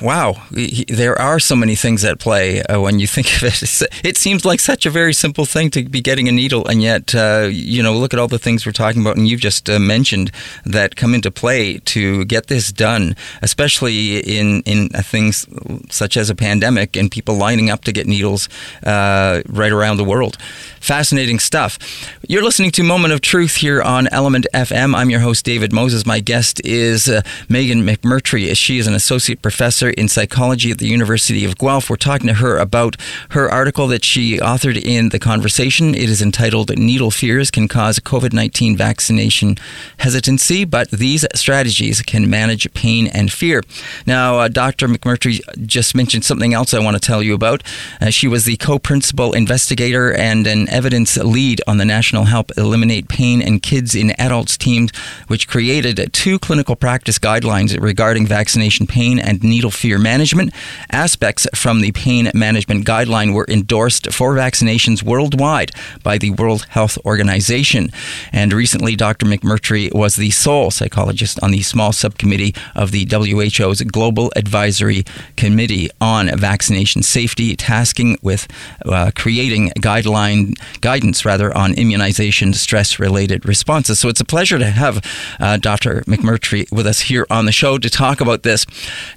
[0.00, 3.82] wow, there are so many things at play uh, when you think of it.
[4.02, 7.14] It seems like such a very simple thing to be getting a needle, and yet,
[7.14, 9.78] uh, you know, look at all the things we're talking about, and you've just uh,
[9.78, 10.30] mentioned
[10.64, 15.46] that come into play to get this done, especially in in uh, things
[15.90, 18.48] such as a pandemic and people lining up to get needles
[18.84, 20.38] uh, right around the world.
[20.80, 21.78] Fascinating stuff.
[22.26, 24.94] You're listening to Moment of Truth here on ELMNT FM.
[24.94, 26.06] I'm your host, David Moses.
[26.06, 28.56] My guest is uh, Meghan McMurtry.
[28.56, 31.90] She is an associate professor in psychology at the University of Guelph.
[31.90, 32.96] We're talking to her about
[33.30, 35.92] her article that she authored in The Conversation.
[35.92, 39.56] It is entitled Needle Fears Can Cause COVID 19 Vaccination
[39.98, 43.62] Hesitancy, but these strategies can manage pain and fear.
[44.06, 44.86] Now, uh, Dr.
[44.86, 47.64] McMurtry just mentioned something else I want to tell you about.
[48.00, 52.52] Uh, she was the co principal investigator and an evidence lead on the National Help
[52.56, 54.88] Eliminate Pain in Kids in Adults team,
[55.26, 60.52] which created two clinical practice guidelines regarding vaccination pain and needle fear management.
[60.90, 65.72] Aspects from the pain management guideline were endorsed for vaccinations worldwide
[66.02, 67.90] by the World Health Organization.
[68.32, 69.26] And recently, Dr.
[69.26, 75.04] McMurtry was the sole psychologist on the small subcommittee of the WHO's Global Advisory
[75.36, 78.46] Committee on Vaccination Safety, tasking with
[78.84, 83.98] uh, creating guideline guidance rather on immunization stress related responses.
[83.98, 85.04] So it's a pleasure to have
[85.40, 86.02] uh, Dr.
[86.02, 88.66] McMurtry with us here on the show to talk about this.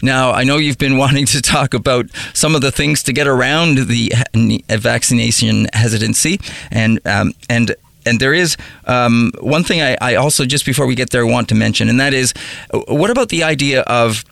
[0.02, 3.28] Now, I know you've been wanting to talk about some of the things to get
[3.28, 4.12] around the
[4.70, 6.40] vaccination hesitancy
[6.72, 10.96] and um, and and there is um, one thing I, I, also just before we
[10.96, 12.34] get there want to mention, and that is,
[12.88, 14.24] what about the idea of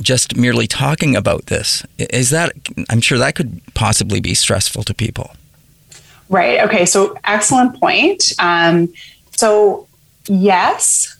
[0.00, 1.84] just merely talking about this?
[1.98, 2.52] Is that
[2.90, 5.34] I'm sure that could possibly be stressful to people.
[6.28, 6.60] Right.
[6.60, 6.86] Okay.
[6.86, 8.32] So, excellent point.
[8.38, 8.92] Um,
[9.32, 9.86] so,
[10.26, 11.11] yes.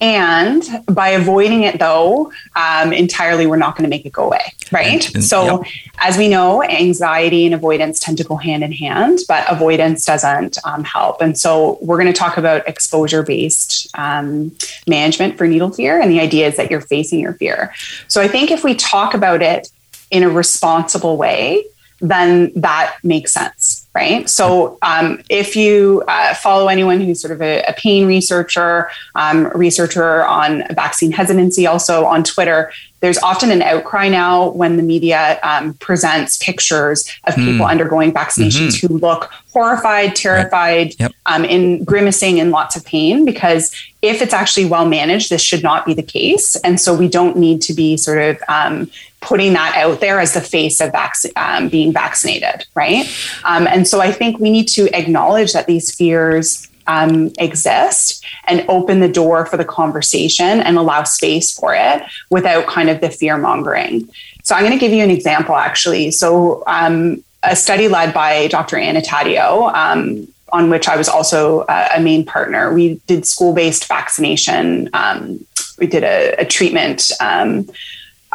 [0.00, 4.54] And by avoiding it, though, um, entirely, we're not going to make it go away.
[4.72, 5.06] Right.
[5.06, 5.72] And, and, so, yep.
[5.98, 10.56] as we know, anxiety and avoidance tend to go hand in hand, but avoidance doesn't
[10.64, 11.20] um, help.
[11.20, 16.00] And so, we're going to talk about exposure based um, management for needle fear.
[16.00, 17.74] And the idea is that you're facing your fear.
[18.08, 19.70] So, I think if we talk about it
[20.10, 21.64] in a responsible way,
[22.00, 24.28] then that makes sense right?
[24.30, 29.48] So um, if you uh, follow anyone who's sort of a, a pain researcher, um,
[29.54, 35.40] researcher on vaccine hesitancy, also on Twitter, there's often an outcry now when the media
[35.42, 37.70] um, presents pictures of people Mm.
[37.70, 38.80] undergoing vaccinations Mhm.
[38.88, 41.12] who look horrified, terrified, Yep.
[41.26, 43.24] um, in grimacing in lots of pain.
[43.24, 43.72] Because
[44.02, 47.36] if it's actually well managed, this should not be the case, and so we don't
[47.36, 51.14] need to be sort of um, putting that out there as the face of vac-
[51.36, 53.06] um, being vaccinated, right?
[53.44, 58.64] Um, and so I think we need to acknowledge that these fears um, exist and
[58.68, 63.10] open the door for the conversation and allow space for it without kind of the
[63.10, 64.08] fear mongering.
[64.42, 66.10] So I'm going to give you an example actually.
[66.10, 68.76] So um, a study led by Dr.
[68.76, 72.72] Anna Taddio, um, on which I was also uh, a main partner.
[72.72, 74.90] We did school-based vaccination.
[74.92, 75.46] Um,
[75.78, 77.10] we did a, a treatment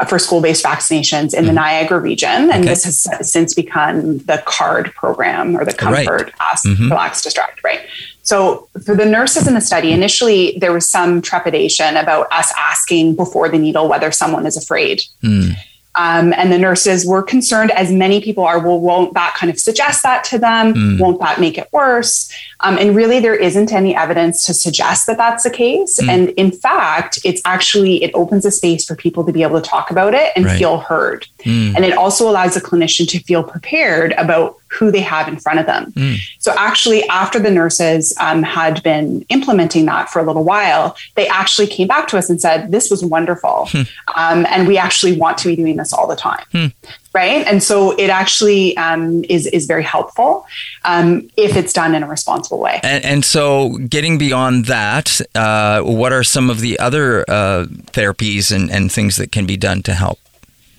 [0.10, 2.60] for school-based vaccinations in the Niagara region, and Mm-hmm.
[2.62, 2.70] Okay.
[2.70, 6.06] this has since become the CARD program or the Right.
[6.06, 6.89] Comfort, Ask, Mhm.
[6.89, 7.80] Relax, Distract, right?
[8.24, 13.16] So for the nurses in the study, initially there was some trepidation about us asking
[13.16, 15.02] before the needle whether someone is afraid.
[15.22, 15.52] Hmm.
[15.98, 19.60] Um, and the nurses were concerned, as many people are, well, won't that kind of
[19.60, 20.74] suggest that to them?
[20.74, 21.00] Mm.
[21.00, 22.32] Won't that make it worse?
[22.62, 26.00] Um, and really, there isn't any evidence to suggest that that's the case.
[26.00, 26.10] Mm.
[26.10, 29.68] And in fact, it's actually, it opens a space for people to be able to
[29.68, 30.58] talk about it and Right.
[30.58, 31.26] feel heard.
[31.43, 31.76] Hmm.
[31.76, 35.59] And it also allows the clinician to feel prepared about who they have in front
[35.59, 35.91] of them.
[35.93, 36.17] Mm.
[36.39, 41.28] So, actually, after the nurses um, had been implementing that for a little while, they
[41.28, 43.69] actually came back to us and said, This was wonderful.
[44.15, 46.43] Um, and we actually want to be doing this all the time.
[46.51, 46.67] Hmm.
[47.13, 47.45] Right.
[47.47, 50.45] And so it actually um, is, is very helpful
[50.84, 52.82] um, if it's done in a responsible way.
[52.84, 58.53] And, and so, getting beyond that, uh, what are some of the other uh, therapies
[58.53, 60.19] and, and things that can be done to help?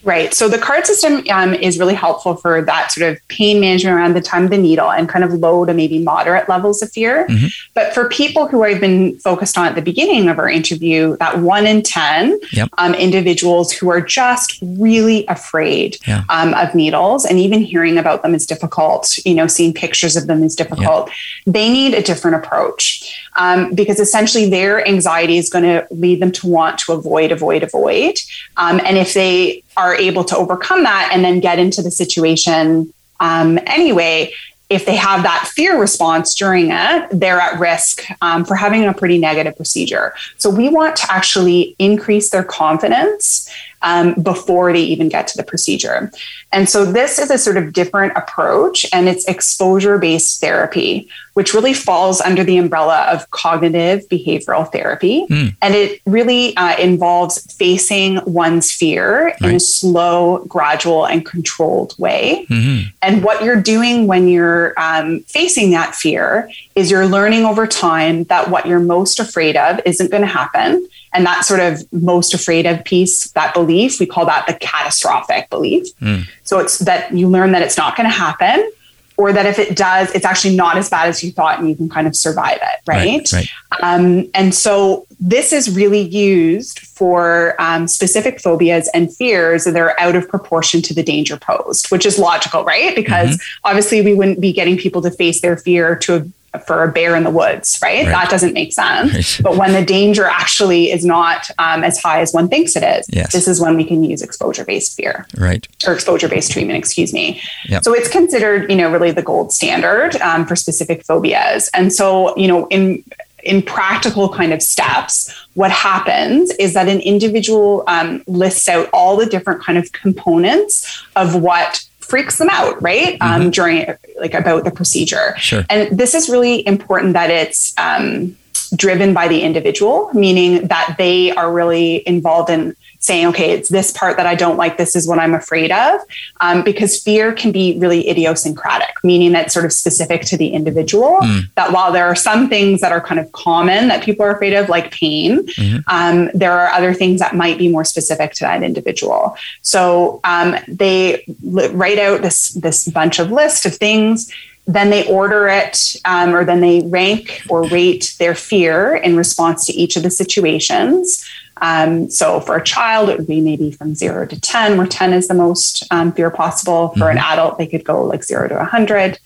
[0.07, 0.33] Right.
[0.33, 4.15] So the card system um, is really helpful for that sort of pain management around
[4.15, 7.27] the time of the needle and kind of low to maybe moderate levels of fear.
[7.29, 7.53] Mhm.
[7.75, 11.41] But for people who I've been focused on at the beginning of our interview, that
[11.41, 12.69] one in 10 Yep.
[12.79, 16.23] um, individuals who are just really afraid Yeah.
[16.29, 20.29] um, of needles and even hearing about them is difficult, you know, seeing pictures of
[20.29, 21.11] them is difficult.
[21.49, 26.31] They need a different approach um, because essentially their anxiety is going to lead them
[26.33, 28.21] to want to avoid, avoid, avoid.
[28.57, 32.93] Um, and if they are able to overcome that and then get into the situation
[33.21, 34.33] um, anyway,
[34.69, 38.93] if they have that fear response during it, they're at risk um, for having a
[38.93, 40.13] pretty negative procedure.
[40.39, 43.49] So we want to actually increase their confidence
[43.83, 46.11] um, before they even get to the procedure.
[46.53, 51.53] And so this is a sort of different approach, and it's exposure based therapy, which
[51.53, 55.27] really falls under the umbrella of cognitive behavioral therapy.
[55.29, 55.57] Mm.
[55.61, 62.47] And it really uh, involves facing one's fear in a slow, gradual, and controlled way.
[62.49, 67.67] hmm And what you're doing when you're um, facing that fear is you're learning over
[67.67, 70.87] time that what you're most afraid of isn't going to happen.
[71.13, 75.49] And that sort of most afraid of piece, that belief, we call that the catastrophic
[75.49, 75.87] belief.
[76.01, 76.29] Mm.
[76.47, 78.71] So it's that you learn that it's not going to happen,
[79.19, 81.75] or that if it does, it's actually not as bad as you thought and you
[81.75, 83.33] can kind of survive it, right?
[83.33, 83.49] Right.
[83.83, 89.99] Um, and so this is really used for um, specific phobias and fears that are
[89.99, 92.95] out of proportion to the danger posed, which is logical, right?
[92.95, 96.27] Because obviously we wouldn't be getting people to face their fear to a,
[96.61, 98.05] for a bear in the woods, right?
[98.05, 98.13] Right.
[98.13, 99.13] That doesn't make sense.
[99.17, 99.41] Right.
[99.43, 103.07] But when the danger actually is not um, as high as one thinks it is,
[103.11, 103.33] Yes.
[103.33, 105.67] this is when we can use exposure-based fear Right.
[105.87, 107.41] or exposure-based treatment, excuse me.
[107.69, 107.85] Yep.
[107.85, 111.69] So it's considered, you know, really the gold standard um, for specific phobias.
[111.75, 113.05] And so, you know, in
[113.43, 119.17] in practical kind of steps, what happens is that an individual um, lists out all
[119.17, 123.17] the different kind of components of what freaks them out, right?
[123.21, 123.87] Um, during
[124.19, 125.37] like about the procedure.
[125.39, 125.65] Sure.
[125.69, 128.37] And this is really important that it's um,
[128.75, 133.93] driven by the individual, meaning that they are really involved in saying, okay, it's this
[133.93, 136.01] part that I don't like, this is what I'm afraid of.
[136.41, 141.19] Um, because fear can be really idiosyncratic, meaning that's sort of specific to the individual.
[141.55, 144.55] That while there are some things that are kind of common that people are afraid
[144.55, 145.47] of, like pain,
[145.89, 149.37] um, there are other things that might be more specific to that individual.
[149.63, 154.33] So um, they write out this, this bunch of list of things
[154.67, 159.65] then they order it um, or then they rank or rate their fear in response
[159.67, 161.25] to each of the situations.
[161.63, 165.13] Um, so for a child, it would be maybe from zero to 10, where 10
[165.13, 166.93] is the most um, fear possible.
[166.99, 169.19] For an adult, they could go like zero to 100.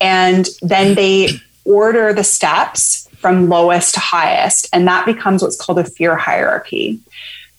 [0.00, 1.28] And then they
[1.64, 7.00] order the steps from lowest to highest, and that becomes what's called a fear hierarchy.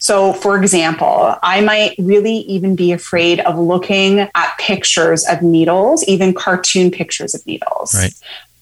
[0.05, 6.03] So, for example, I might really even be afraid of looking at pictures of needles,
[6.03, 7.95] even cartoon pictures of needles.
[7.95, 8.13] Right.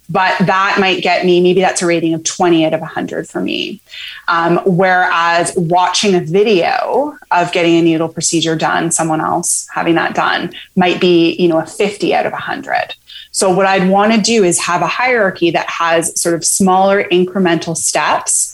[0.09, 3.41] But that might get me, maybe that's a rating of 20 out of 100 for
[3.41, 3.81] me.
[4.29, 10.15] Um, whereas watching a video of getting a needle procedure done, someone else having that
[10.15, 12.95] done, might be, you know, a 50 out of 100.
[13.31, 17.03] So, what I'd want to do is have a hierarchy that has sort of smaller
[17.03, 18.52] incremental steps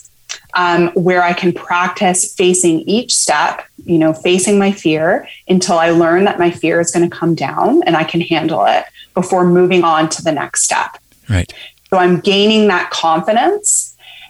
[0.54, 5.92] um, where I can practice facing each step, you know, facing my fear until I
[5.92, 9.46] learn that my fear is going to come down and I can handle it before
[9.46, 10.98] moving on to the next step.
[11.30, 11.54] Right.
[11.90, 13.89] So I'm gaining that confidence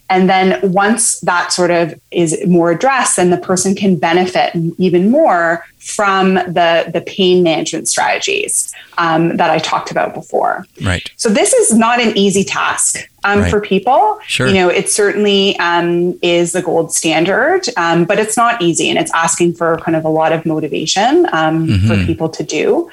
[0.10, 5.10] and then once that sort of is more addressed, then the person can benefit even
[5.12, 10.66] more from the, the pain management strategies um, that I talked about before.
[10.84, 11.10] Right.
[11.16, 13.50] So this is not an easy task um, Right.
[13.50, 14.20] for people.
[14.28, 14.48] Sure.
[14.48, 18.98] You know, it certainly um, is the gold standard, um, but it's not easy, and
[19.00, 22.06] it's asking for kind of a lot of motivation um, for Mhm.
[22.06, 22.90] people to do.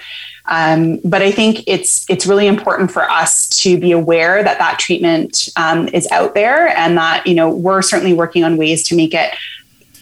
[0.48, 4.78] Um, but I think it's it's really important for us to be aware that that
[4.78, 8.96] treatment um, is out there, and that you know we're certainly working on ways to
[8.96, 9.34] make it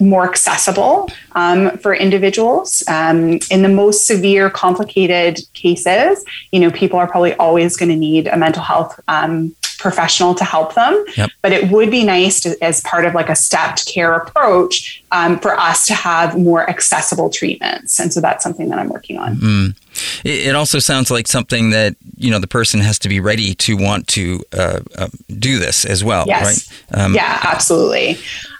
[0.04, 2.82] more accessible um, for individuals.
[2.88, 7.96] Um, in the most severe, complicated cases, you know, people are probably always going to
[7.96, 11.04] need a mental health um, professional to help them.
[11.16, 11.30] Yep.
[11.42, 15.38] But it would be nice to, as part of like a stepped care approach um,
[15.38, 18.00] for us to have more accessible treatments.
[18.00, 19.36] And so that's something that I'm working on.
[19.36, 19.76] Mm.
[20.24, 23.76] It, also sounds like something that you know the person has to be ready to
[23.76, 26.72] want to uh, uh, do this as well, Yes.
[26.90, 27.00] right?
[27.00, 28.18] Um, yeah, absolutely.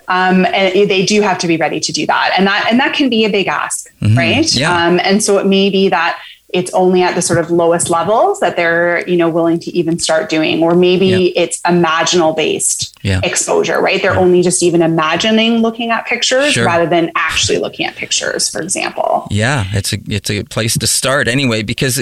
[0.08, 2.94] Um, and they do have to be ready to do that, and that and that
[2.94, 4.16] can be a big ask, Mhm.
[4.16, 4.54] right?
[4.54, 4.86] Yeah.
[4.86, 6.18] Um, and so it may be that
[6.52, 9.98] it's only at the sort of lowest levels that they're you know willing to even
[9.98, 11.42] start doing, or maybe Yeah.
[11.42, 13.18] it's imaginal based Yeah.
[13.24, 14.00] exposure, right?
[14.00, 16.64] They're only just even imagining looking at pictures Sure.
[16.64, 19.26] rather than actually looking at pictures, for example.
[19.30, 22.00] Yeah, it's a it's a place to start anyway because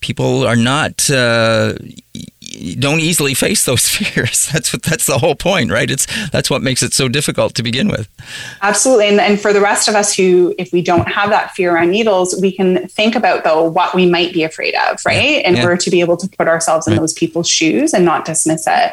[0.00, 1.74] people are not uh,
[2.78, 4.48] don't easily face those fears.
[4.52, 5.90] That's what that's the whole point, right?
[5.90, 8.08] It's that's what makes it so difficult to begin with.
[8.62, 9.08] Absolutely.
[9.08, 11.90] And, and for the rest of us who, if we don't have that fear around
[11.90, 15.44] needles, we can think about, though, what we might be afraid of, right?
[15.44, 15.62] In Yeah.
[15.64, 17.00] order to be able to put ourselves in Right.
[17.00, 18.92] those people's shoes and not dismiss it.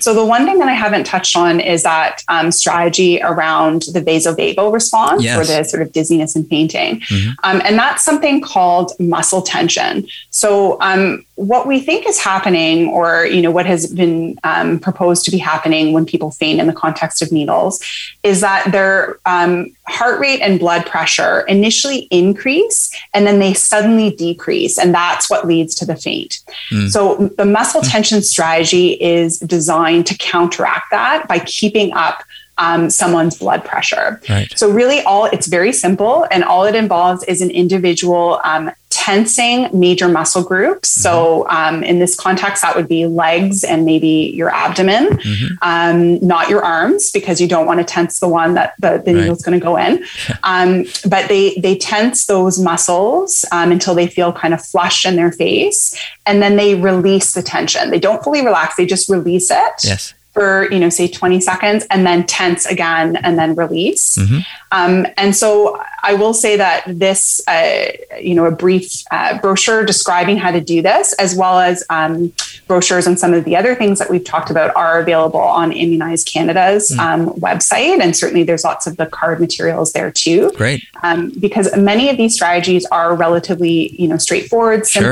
[0.00, 4.00] So, the one thing that I haven't touched on is that um, strategy around the
[4.00, 5.38] vasovagal response Yes.
[5.38, 7.00] or the sort of dizziness and fainting.
[7.02, 7.34] Mhm.
[7.44, 10.06] Um, and that's something called muscle tension.
[10.30, 15.24] So, um, what we think is happening, or you know, what has been um, proposed
[15.24, 17.82] to be happening when people faint in the context of needles,
[18.22, 24.10] is that their um, heart rate and blood pressure initially increase, and then they suddenly
[24.10, 26.40] decrease, and that's what leads to the faint.
[26.70, 26.90] Mm.
[26.90, 32.24] So, the muscle tension strategy is designed to counteract that by keeping up.
[32.58, 34.20] Um, someone's blood pressure.
[34.28, 34.52] Right.
[34.56, 38.70] So really, all it's very simple, and all it involves is an individual um,
[39.06, 40.88] tensing major muscle groups.
[40.88, 45.48] So um, in this context, that would be legs and maybe your abdomen, Mhm.
[45.62, 49.12] um, not your arms, because you don't want to tense the one that the, the
[49.12, 49.20] Right.
[49.22, 50.04] needle's going to go in.
[50.44, 50.84] Um,
[51.14, 55.32] but they they tense those muscles um, until they feel kind of flushed in their
[55.32, 55.80] face,
[56.26, 57.90] and then they release the tension.
[57.90, 60.14] They don't fully relax; they just release it Yes.
[60.32, 64.44] For you know say 20 seconds and then tense again and then release Mhm.
[64.72, 67.86] um, and so i will say that this uh,
[68.20, 72.32] you know a brief uh, brochure describing how to do this as well as um,
[72.66, 76.24] brochures and some of the other things that we've talked about are available on immunize
[76.24, 80.82] canada's um, website and certainly there's lots of the card materials there too Great.
[81.02, 85.02] um, because many of these strategies are relatively you know straightforward Sure.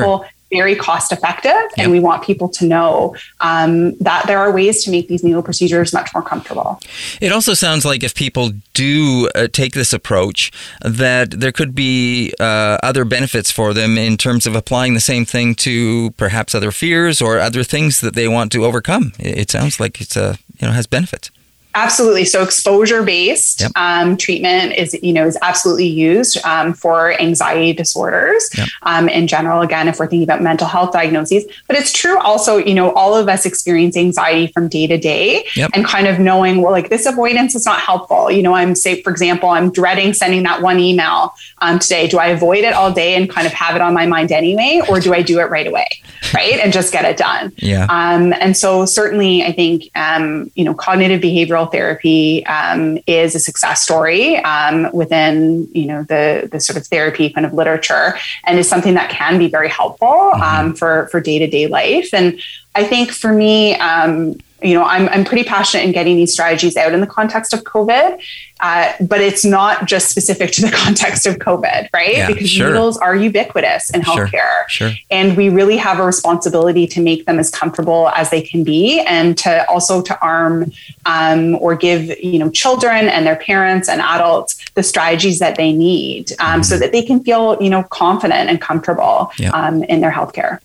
[0.50, 1.78] Very cost effective Yep.
[1.78, 5.42] and we want people to know um, that there are ways to make these needle
[5.42, 6.80] procedures much more comfortable
[7.20, 10.50] It also sounds like if people do uh, take this approach,
[10.82, 15.24] that there could be uh, other benefits for them in terms of applying the same
[15.24, 19.12] thing to perhaps other fears or other things that they want to overcome.
[19.18, 21.30] It, it sounds like it's a you know has benefits.
[21.74, 22.24] Absolutely.
[22.24, 23.72] So exposure based Yep.
[23.76, 28.68] um, treatment is, you know, is absolutely used um, for anxiety disorders Yep.
[28.82, 29.62] um, in general.
[29.62, 33.14] Again, if we're thinking about mental health diagnoses, but it's true also, you know, all
[33.16, 35.70] of us experience anxiety from day to day Yep.
[35.74, 38.30] and kind of knowing, well, like this avoidance is not helpful.
[38.30, 42.08] You know, I'm say, for example, I'm dreading sending that one email um, today.
[42.08, 44.80] Do I avoid it all day and kind of have it on my mind anyway,
[44.88, 45.86] or do I do it right away,
[46.34, 47.52] right, and just get it done?
[47.58, 47.84] Yeah.
[47.88, 53.38] Um, and so certainly I think, um, you know, cognitive behavioral therapy um, is a
[53.38, 58.58] success story um, within, you know, the, the sort of therapy kind of literature and
[58.58, 62.12] is something that can be very helpful um, for, for day-to-day life.
[62.12, 62.40] And
[62.74, 66.76] I think for me, um, you know, I'm, I'm pretty passionate in getting these strategies
[66.76, 68.20] out in the context of COVID,
[68.60, 72.16] uh, but it's not just specific to the context of COVID, right?
[72.16, 72.68] Yeah, because sure.
[72.68, 74.68] needles are ubiquitous in healthcare.
[74.68, 74.92] sure.
[75.10, 79.00] And we really have a responsibility to make them as comfortable as they can be
[79.00, 80.72] and to also to arm
[81.06, 85.72] um, or give, you know, children and their parents and adults the strategies that they
[85.72, 89.42] need um, so that they can feel, you know, confident and comfortable Mm-hmm.
[89.42, 89.50] Yeah.
[89.50, 90.58] um, in their healthcare.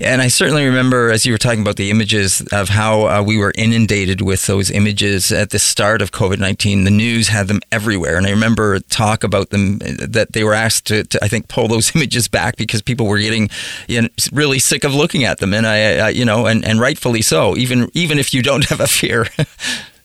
[0.00, 3.37] And I certainly remember as you were talking about the images of how uh, we
[3.38, 6.84] were inundated with those images at the start of COVID 19.
[6.84, 8.16] The news had them everywhere.
[8.16, 11.48] And I remember talk about them uh, that they were asked to, to I think,
[11.48, 13.50] pull those images back because people were getting
[13.86, 15.54] you know, really sick of looking at them.
[15.54, 18.80] And I, I you know, and, and rightfully so, even, even if you don't have
[18.80, 19.26] a fear.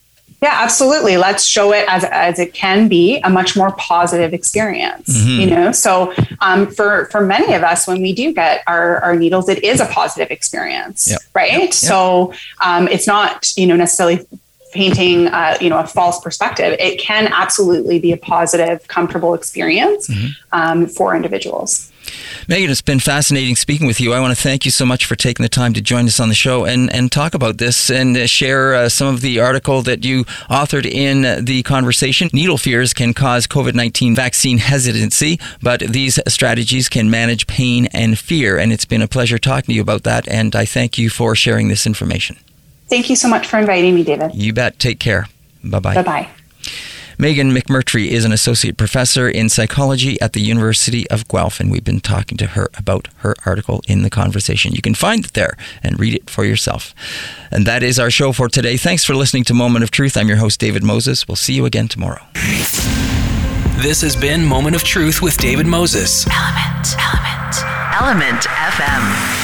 [0.44, 1.16] Yeah, absolutely.
[1.16, 5.08] Let's show it as, as it can be a much more positive experience.
[5.08, 5.40] Mm-hmm.
[5.40, 9.16] You know, so um, for for many of us, when we do get our, our
[9.16, 11.20] needles, it is a positive experience, Yep.
[11.34, 11.74] right?
[11.74, 14.20] So um, it's not you know necessarily
[14.74, 16.76] painting uh, you know a false perspective.
[16.78, 20.28] It can absolutely be a positive, comfortable experience Mm-hmm.
[20.52, 21.90] um, for individuals.
[22.48, 24.14] Meghan, it's been fascinating speaking with you.
[24.14, 26.30] I want to thank you so much for taking the time to join us on
[26.30, 29.82] the show and, and talk about this and uh, share uh, some of the article
[29.84, 32.30] that you authored in the conversation.
[32.34, 38.20] Needle fears can cause COVID 19 vaccine hesitancy, but these strategies can manage pain and
[38.20, 38.58] fear.
[38.58, 40.28] And it's been a pleasure talking to you about that.
[40.28, 42.38] And I thank you for sharing this information.
[42.90, 44.36] Thank you so much for inviting me, David.
[44.36, 44.80] You bet.
[44.80, 45.28] Take care.
[45.64, 45.96] Bye bye.
[45.96, 46.30] Bye bye.
[47.18, 51.84] Meghan McMurtry is an associate professor in psychology at the University of Guelph, and we've
[51.84, 54.74] been talking to her about her article in the conversation.
[54.74, 56.96] You can find it there and read it for yourself.
[57.52, 58.78] And that is our show for today.
[58.78, 60.18] Thanks for listening to Moment of Truth.
[60.18, 61.28] I'm your host, David Moses.
[61.28, 62.24] We'll see you again tomorrow.
[62.34, 66.26] This has been Moment of Truth with David Moses.
[66.28, 66.96] Element.
[66.98, 67.54] Element.
[67.94, 69.43] ELMNT FM.